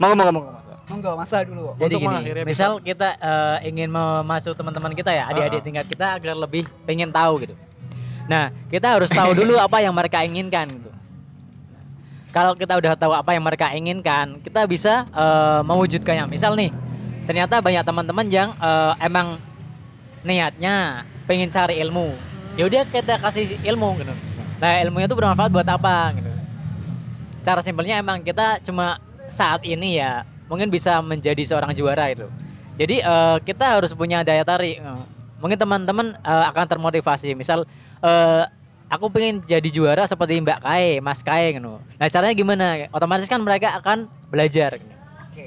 [0.01, 0.45] mau ngomong ngomong
[0.89, 1.77] Monggo Mas Toha dulu.
[1.77, 6.33] Jadi Untuk gini, misal kita eh, ingin memasuk teman-teman kita ya, adik-adik tingkat kita agar
[6.33, 7.55] lebih pengen tahu gitu.
[8.25, 10.91] Nah, kita harus tahu dulu apa yang mereka inginkan gitu.
[12.33, 16.25] Kalau kita udah tahu apa yang mereka inginkan, kita bisa eh, mewujudkannya.
[16.25, 16.73] Misal nih,
[17.29, 19.37] ternyata banyak teman-teman yang eh, emang
[20.25, 22.19] niatnya pengen cari ilmu.
[22.59, 24.15] Ya udah kita kasih ilmu gitu.
[24.59, 26.31] Nah, ilmunya itu bermanfaat buat apa gitu.
[27.47, 28.99] Cara simpelnya emang kita cuma
[29.31, 32.27] saat ini ya mungkin bisa menjadi seorang juara itu.
[32.75, 34.79] Jadi eh, kita harus punya daya tarik.
[34.79, 35.03] Eh,
[35.39, 37.39] Mungkin teman-teman eh, akan termotivasi.
[37.39, 37.63] Misal
[38.03, 38.43] eh,
[38.91, 41.79] aku pengen jadi juara seperti Mbak Kae, Mas Kae gitu.
[41.79, 42.67] Nah, caranya gimana?
[42.91, 44.75] Otomatis kan mereka akan belajar.
[44.75, 44.95] gitu.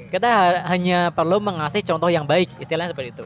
[0.08, 3.24] Kita ha- hanya perlu mengasih contoh yang baik, istilahnya seperti itu.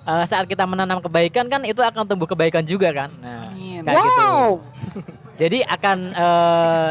[0.00, 3.10] Eh, saat kita menanam kebaikan kan itu akan tumbuh kebaikan juga kan.
[3.20, 3.84] Nah, Amin.
[3.84, 4.32] kayak gitu.
[5.40, 6.90] Jadi akan eh,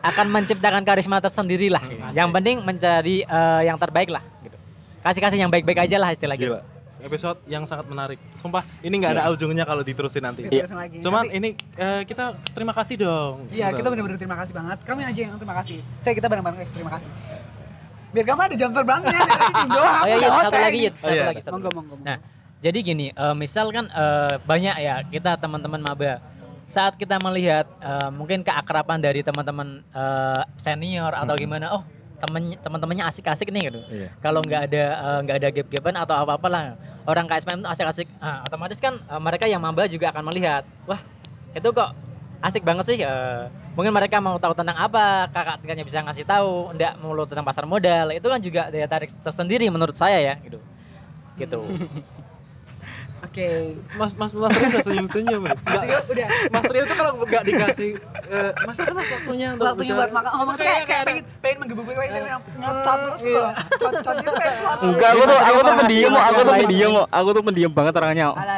[0.00, 1.82] akan menciptakan karisma tersendiri lah.
[2.10, 4.22] Yang penting mencari eh, yang terbaik lah.
[4.40, 4.54] Gitu.
[5.02, 6.54] Kasih-kasih yang baik-baik aja lah istilah gitu.
[6.54, 6.62] Gila.
[7.04, 8.16] Episode yang sangat menarik.
[8.32, 10.48] Sumpah, ini nggak ada ujungnya kalau diterusin nanti.
[10.48, 11.04] Lagi.
[11.04, 13.44] Cuman Nanti- ini eh, kita terima kasih dong.
[13.50, 14.78] Iya, kita benar-benar terima kasih banget.
[14.88, 15.84] Kami aja yang terima kasih.
[16.00, 17.10] Saya kita bareng-bareng guys, terima kasih.
[18.08, 20.00] Biar kamu ada jam terbangnya dari doang.
[20.00, 20.78] Oh iya, iya, satu lagi.
[20.86, 21.24] Yud, satu Oh, iya.
[21.28, 21.70] lagi, satu monggo.
[21.74, 21.96] monggo.
[22.00, 22.16] Nah,
[22.62, 26.20] jadi gini, eh, misal kan eh, banyak ya kita teman-teman maba
[26.64, 31.82] saat kita melihat eh, mungkin keakraban dari teman-teman eh, senior atau gimana, oh
[32.22, 33.80] temen teman-temannya asik-asik nih gitu.
[33.90, 34.08] Iya.
[34.22, 34.84] Kalau nggak ada
[35.26, 36.64] nggak ada gap-gapan atau apa-apa lah,
[37.04, 41.00] orang KSPM itu asik-asik, ah, otomatis kan eh, mereka yang maba juga akan melihat, wah
[41.52, 41.90] itu kok
[42.40, 42.98] asik banget sih.
[43.04, 43.44] eh,
[43.76, 47.66] mungkin mereka mau tahu tentang apa, kakak tingkatnya bisa ngasih tahu, enggak melulu tentang pasar
[47.68, 50.62] modal, itu kan juga daya tarik tersendiri menurut saya ya, gitu.
[51.36, 51.60] Gitu.
[53.24, 53.48] Oke.
[53.94, 55.42] Mas Mas Mas Trio udah senyum-senyum.
[55.44, 57.90] Mas Rio udah Mas Trio itu kalau nggak dikasih
[58.24, 60.00] eh, Mas apa mas waktunya untuk waktunya bicara?
[60.00, 62.24] buat makan ngomong tuh kayak kayak pengen pengen menggebu-gebu kayak pengen
[62.60, 63.22] nyocot terus.
[63.74, 64.76] Cocotnya tuh pengen keluar.
[64.84, 67.06] enggak aku tuh aku tuh pendiam aku tuh pendiam kok.
[67.10, 68.56] aku tuh pendiam banget orangnya Alah,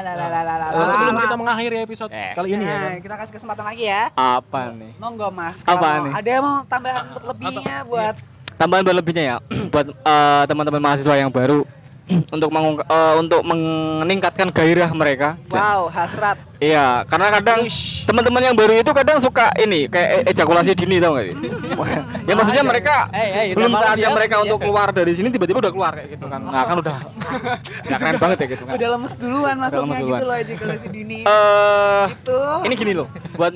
[0.67, 2.33] Eh, sebelum kita mengakhiri episode Eh.
[2.35, 2.91] kali ini ya kan.
[3.01, 4.03] Kita kasih kesempatan lagi ya.
[4.13, 5.63] apa nih Monggo Mas.
[5.63, 6.13] Apa nih?
[6.15, 8.15] Ada yang mau tambahan lebihnya buat
[8.57, 9.37] tambahan berlebihnya ya
[9.73, 11.69] buat eh, teman-teman mahasiswa yang baru
[12.35, 15.35] untuk mengungk- eh, untuk meningkatkan gairah mereka.
[15.51, 16.39] wow, hasrat.
[16.57, 17.69] Iya, karena kadang
[18.09, 21.37] teman-teman yang baru itu kadang suka ini kayak e- ejakulasi dini tau gak sih?
[22.31, 25.73] ya maksudnya mereka eh, udah belum saatnya ya, mereka untuk keluar dari sini tiba-tiba udah
[25.75, 26.41] keluar kayak gitu kan.
[26.41, 26.97] Nah, kan udah
[27.91, 28.73] udah keren banget ya gitu kan.
[28.79, 31.21] Udah lemes duluan masuknya lemes gitu loh ejakulasi dini.
[31.37, 32.41] Eh, Itu.
[32.65, 33.53] ini gini loh, buat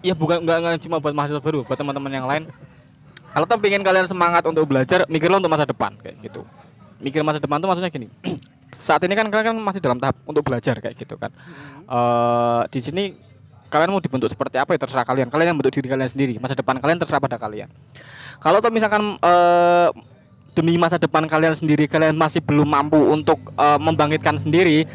[0.00, 2.42] ya bukan nggak cuma buat mahasiswa baru, buat teman-teman yang lain.
[3.32, 6.44] Kalau tuh pengen kalian semangat untuk belajar, mikirlah untuk masa depan kayak gitu.
[7.02, 8.06] Mikir masa depan tuh maksudnya gini.
[8.86, 11.34] Saat ini kan kalian kan masih dalam tahap untuk belajar kayak gitu kan.
[11.90, 13.04] Eh di sini
[13.68, 15.28] kalian mau dibentuk seperti apa ya terserah kalian.
[15.28, 16.38] Kalian yang bentuk diri kalian sendiri.
[16.38, 17.66] Masa depan kalian terserah pada kalian.
[18.38, 19.90] Kalau tuh misalkan eh
[20.54, 24.86] demi masa depan kalian sendiri kalian masih belum mampu untuk eh, membangkitkan sendiri,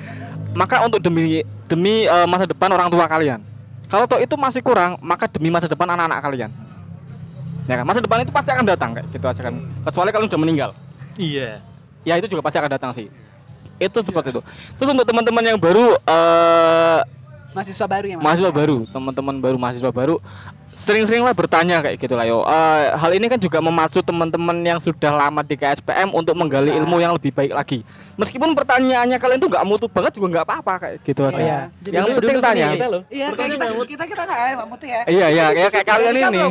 [0.56, 3.44] maka untuk demi demi eh, masa depan orang tua kalian.
[3.88, 6.52] Kalau toh itu masih kurang, maka demi masa depan anak-anak kalian.
[7.72, 7.86] Ya kan?
[7.88, 9.56] Masa depan itu pasti akan datang kayak gitu aja kan.
[9.84, 10.70] Kecuali kalian udah meninggal.
[11.16, 11.64] Iya.
[12.08, 13.12] Ya itu juga pasti akan datang sih.
[13.78, 14.42] Itu seperti itu.
[14.74, 17.00] Terus untuk teman-teman yang baru eh
[17.52, 18.24] Mahasiswa baru ya, Mas.
[18.24, 20.22] mahasiswa baru, teman-teman baru mahasiswa baru
[20.78, 22.46] sering-seringlah bertanya kayak gitu lah yo.
[22.46, 27.02] Eh, hal ini kan juga memacu teman-teman yang sudah lama di KSPM untuk menggali ilmu
[27.02, 27.82] yang lebih baik lagi.
[28.14, 31.42] Meskipun pertanyaannya kalian tuh nggak mutu banget juga nggak apa-apa kayak gitu Oh aja.
[31.42, 31.60] iya.
[31.82, 32.68] Yang Dulu- penting dulu tanya.
[32.70, 33.02] kita loh.
[33.10, 33.90] Iya, kayak Pertanyaan kita nggak mutu.
[33.90, 35.02] kita kita nggak ya, mutu ya.
[35.10, 36.38] Iya iya kayak kayak kalian Kita ini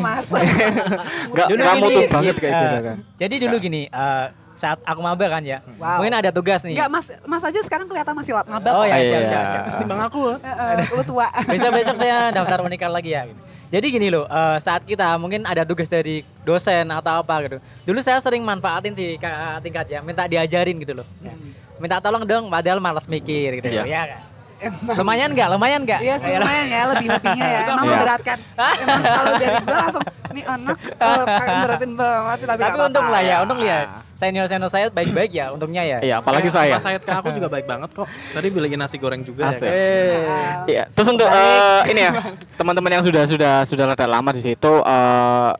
[1.30, 2.96] nggak nggak mutu iya, banget kayak eh, gitu kan.
[3.14, 4.26] Jadi dulu gini, eh,
[4.56, 6.00] saat aku maba kan ya, Wow.
[6.00, 6.72] mungkin ada tugas nih.
[6.72, 8.72] Enggak, Mas Mas aja sekarang kelihatan masih lap ngabak.
[8.72, 9.04] Oh ya, Iya.
[9.06, 9.64] siap, siap, siap.
[9.78, 10.22] Timbang aku.
[10.42, 11.28] Heeh, lu tua.
[11.44, 13.28] Besok-besok saya daftar unikal lagi ya.
[13.28, 13.36] gitu.
[13.66, 17.56] Jadi gini loh, eh, saat kita mungkin ada tugas dari dosen atau apa gitu.
[17.84, 21.06] Dulu saya sering manfaatin sih kakak tingkat ya, minta diajarin gitu loh.
[21.20, 21.34] Ya.
[21.76, 23.84] Minta tolong dong, padahal malas mikir gitu Iya.
[23.84, 24.22] ya kan.
[24.58, 25.48] Emang Lumayan nggak?
[25.48, 26.00] Lumayan nggak?
[26.00, 27.60] Iya sih lumayan ya lebih-lebihnya ya.
[27.66, 27.92] Emang Iya.
[27.92, 28.38] memberatkan.
[28.82, 33.06] Emang kalau dari gua langsung ini anak eh, kayak beratin banget sih tapi, Tapi untung
[33.06, 33.86] lah ya, untung lihat.
[34.16, 35.98] Senior senior saya baik-baik ya, untungnya ya.
[36.00, 36.72] Iya, apalagi Eh, saya.
[36.72, 38.08] Mas Said ke aku juga baik banget kok.
[38.32, 39.68] Tadi beliin nasi goreng juga Asik.
[39.68, 40.56] ya kan.
[40.66, 42.12] Iya, terus untuk eh, ini ya,
[42.56, 45.50] teman-teman yang sudah sudah sudah rada lama di situ eh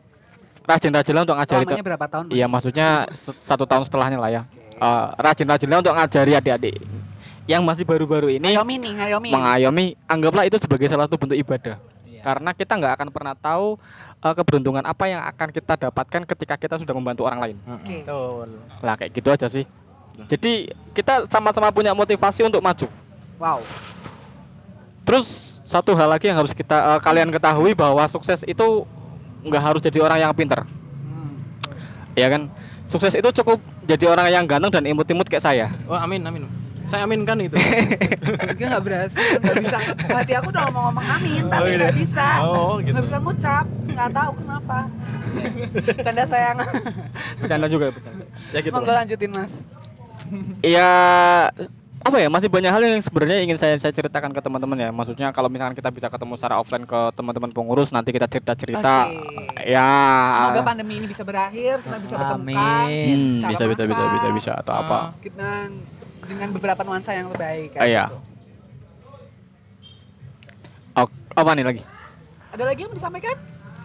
[0.63, 2.25] rajin-rajinlah untuk ngajari Lamanya berapa tahun?
[2.27, 2.87] Iya, maksudnya
[3.39, 4.41] satu tahun setelahnya lah ya.
[4.73, 6.75] Eh, rajin-rajinlah untuk ngajari adik-adik
[7.47, 9.29] yang masih baru-baru ini Hayomi nih, Hayomi.
[9.31, 11.79] mengayomi, anggaplah itu sebagai salah satu bentuk ibadah.
[12.03, 12.21] Iya.
[12.21, 13.79] Karena kita nggak akan pernah tahu
[14.19, 17.57] eh, keberuntungan apa yang akan kita dapatkan ketika kita sudah membantu orang lain.
[17.63, 18.03] Oke.
[18.03, 18.59] Betul.
[18.83, 19.63] Lah kayak gitu aja sih.
[20.27, 22.89] Jadi kita sama-sama punya motivasi untuk maju.
[23.39, 23.61] Wow.
[25.07, 28.83] Terus satu hal lagi yang harus kita eh, kalian ketahui bahwa sukses itu
[29.47, 30.67] nggak harus jadi orang yang pinter,
[31.07, 31.39] Hmm.
[32.17, 32.51] ya kan?
[32.89, 35.65] Sukses itu cukup jadi orang yang ganteng dan imut-imut kayak saya.
[35.87, 36.66] Wah, amin amin.
[36.87, 37.59] Saya aminkan itu.
[38.57, 39.77] Dia nggak berhasil, nggak bisa.
[40.07, 41.77] Hati aku udah mau ngomong amin, tapi iya.
[41.83, 42.27] nggak bisa.
[42.47, 42.95] Oh, gitu.
[42.95, 44.77] Nggak bisa ngucap, nggak tahu kenapa.
[46.07, 46.57] Canda sayang.
[47.43, 48.23] Bercanda juga bercanda.
[48.55, 48.71] Ya gitu.
[48.71, 49.53] Monggo lanjutin mas.
[50.63, 50.91] Iya
[52.07, 55.27] apa ya masih banyak hal yang sebenarnya ingin saya saya ceritakan ke teman-teman ya maksudnya
[55.35, 59.67] kalau misalkan kita bisa ketemu secara offline ke teman-teman pengurus nanti kita cerita-cerita Oke.
[59.67, 59.91] ya
[60.39, 62.85] Semoga pandemi ini bisa berakhir, kita bisa bertemukan.
[62.87, 63.43] Amin.
[63.43, 64.13] Hmm, bisa bisa bisa massal.
[64.15, 65.49] bisa bisa atau apa Kita
[66.27, 67.71] dengan beberapa nuansa yang lebih baik.
[67.75, 68.05] Ah, iya.
[68.05, 68.19] gitu.
[70.93, 71.81] Oh, apa nih lagi
[72.49, 73.37] Ada lagi yang mau disampaikan?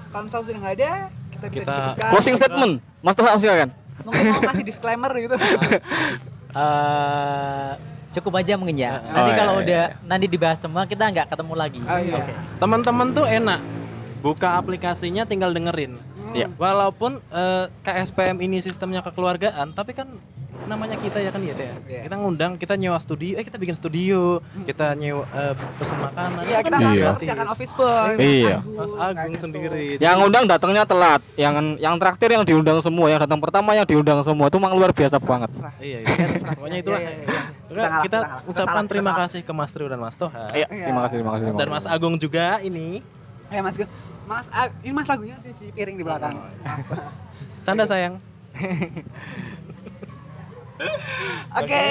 [0.08, 0.90] Kalau misalnya sudah nggak ada,
[1.30, 2.10] kita bisa Kita- disebutkan.
[2.10, 3.70] closing statement Mas Tuhan silakan
[4.02, 5.36] Mungkin mau kasih disclaimer gitu.
[6.52, 7.70] Eh,
[8.12, 9.00] cukup aja mungkin ya.
[9.00, 11.80] Oh, Nanti iya, kalau iya, udah nanti dibahas semua kita nggak ketemu lagi.
[11.80, 12.20] Oh iya.
[12.60, 13.56] Teman-teman tuh enak.
[14.20, 15.96] Buka aplikasinya tinggal dengerin.
[16.36, 16.52] Iya.
[16.60, 20.12] Walaupun eh, KSPM ini sistemnya kekeluargaan, tapi kan
[20.62, 21.68] namanya kita ya kan ya Teh.
[21.84, 22.00] Iya.
[22.06, 26.44] Kita ngundang, kita nyewa studio, eh kita bikin studio, kita nyewa eh, pesen makanan.
[26.44, 27.10] Iya, itu kita kan kan Iya.
[27.16, 28.12] kerjakan office boy.
[28.16, 28.56] Iya.
[28.62, 29.42] Mas Agung gitu.
[29.42, 29.84] sendiri.
[29.98, 34.22] yang undang datangnya telat yang yang traktir yang diundang semua yang datang pertama yang diundang
[34.22, 35.74] semua itu memang luar biasa banget Terserah.
[35.78, 36.26] Iya, Iya, iya.
[36.52, 37.00] Pokoknya Iya, itulah.
[37.00, 37.40] iya, iya, iya.
[37.62, 38.30] Kita, ngalah, kita ngalah.
[38.32, 39.20] Kita ucapkan salah, kita terima salah.
[39.26, 40.44] kasih ke Mas Trio dan Mas Toha.
[40.52, 40.84] Iya, Iya.
[40.84, 41.68] terima kasih terima kasih terima Dan.
[41.68, 42.88] Mas Agung juga ini.
[43.48, 43.90] Ya Mas Gu-
[44.22, 44.46] Mas
[44.80, 46.38] ini Mas lagunya sih si piring di belakang.
[47.60, 48.22] Canda sayang.
[51.60, 51.84] Oke.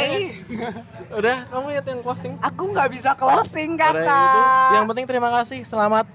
[1.13, 2.33] Udah, kamu lihat yang closing.
[2.39, 4.03] Aku nggak bisa closing Udah, itu.
[4.03, 4.71] kakak.
[4.75, 5.59] Yang penting terima kasih.
[5.63, 6.05] Selamat.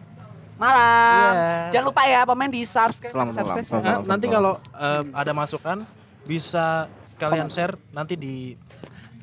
[0.56, 1.32] Malam.
[1.36, 1.68] Iya.
[1.76, 3.12] Jangan lupa ya pemain di subscribe.
[3.12, 4.08] Selamat malam, subscribe, selamat Nah, malam.
[4.08, 5.78] nanti kalau eh, ada masukan
[6.24, 8.56] bisa kalian share nanti di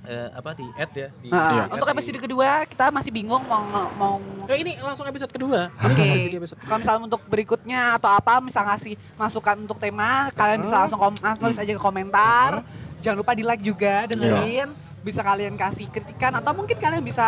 [0.04, 1.64] eh, apa di add ya di Nah, Iya.
[1.72, 5.72] Untuk episode kedua kita masih bingung mau mau Eh, ini langsung episode kedua.
[5.74, 6.28] Oke.
[6.30, 6.60] Episode.
[6.60, 10.82] Kalau misalnya untuk berikutnya atau apa, misal ngasih masukan untuk tema, kalian bisa Hmm.
[10.84, 12.60] langsung kom ah, nulis aja ke komentar.
[12.99, 14.68] Jangan lupa di like juga, dengerin.
[14.99, 17.24] Bisa kalian kasih kritikan atau mungkin kalian bisa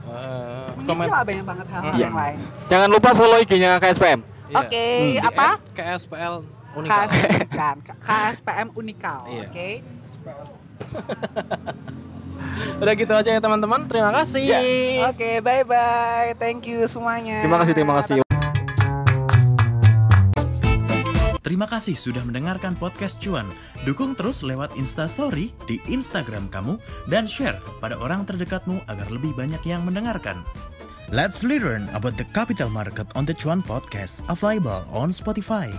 [0.00, 1.06] Eh, mengisi komen.
[1.06, 2.02] lah banyak banget hal-hal Iya.
[2.02, 2.38] yang lain.
[2.66, 4.56] jangan lupa follow IG-nya KSPM Iya.
[4.58, 5.48] Oke, Di apa?
[5.54, 6.34] add KSPL
[6.72, 7.04] Unikal.
[8.00, 9.20] KSPM Unikal.
[9.28, 9.44] Iya.
[9.46, 9.68] Oke.
[12.80, 13.88] Udah gitu aja ya teman-teman.
[13.88, 14.48] Terima kasih.
[15.08, 16.32] Oke, bye bye.
[16.36, 17.44] Thank you semuanya.
[17.44, 18.14] terima kasih terima kasih
[21.40, 23.48] Terima kasih sudah mendengarkan podcast Cuan.
[23.82, 26.78] Dukung terus lewat Instastory di Instagram kamu
[27.10, 30.38] dan share pada orang terdekatmu agar lebih banyak yang mendengarkan.
[31.10, 35.74] Let's learn about the capital market on the Cuan podcast available on Spotify.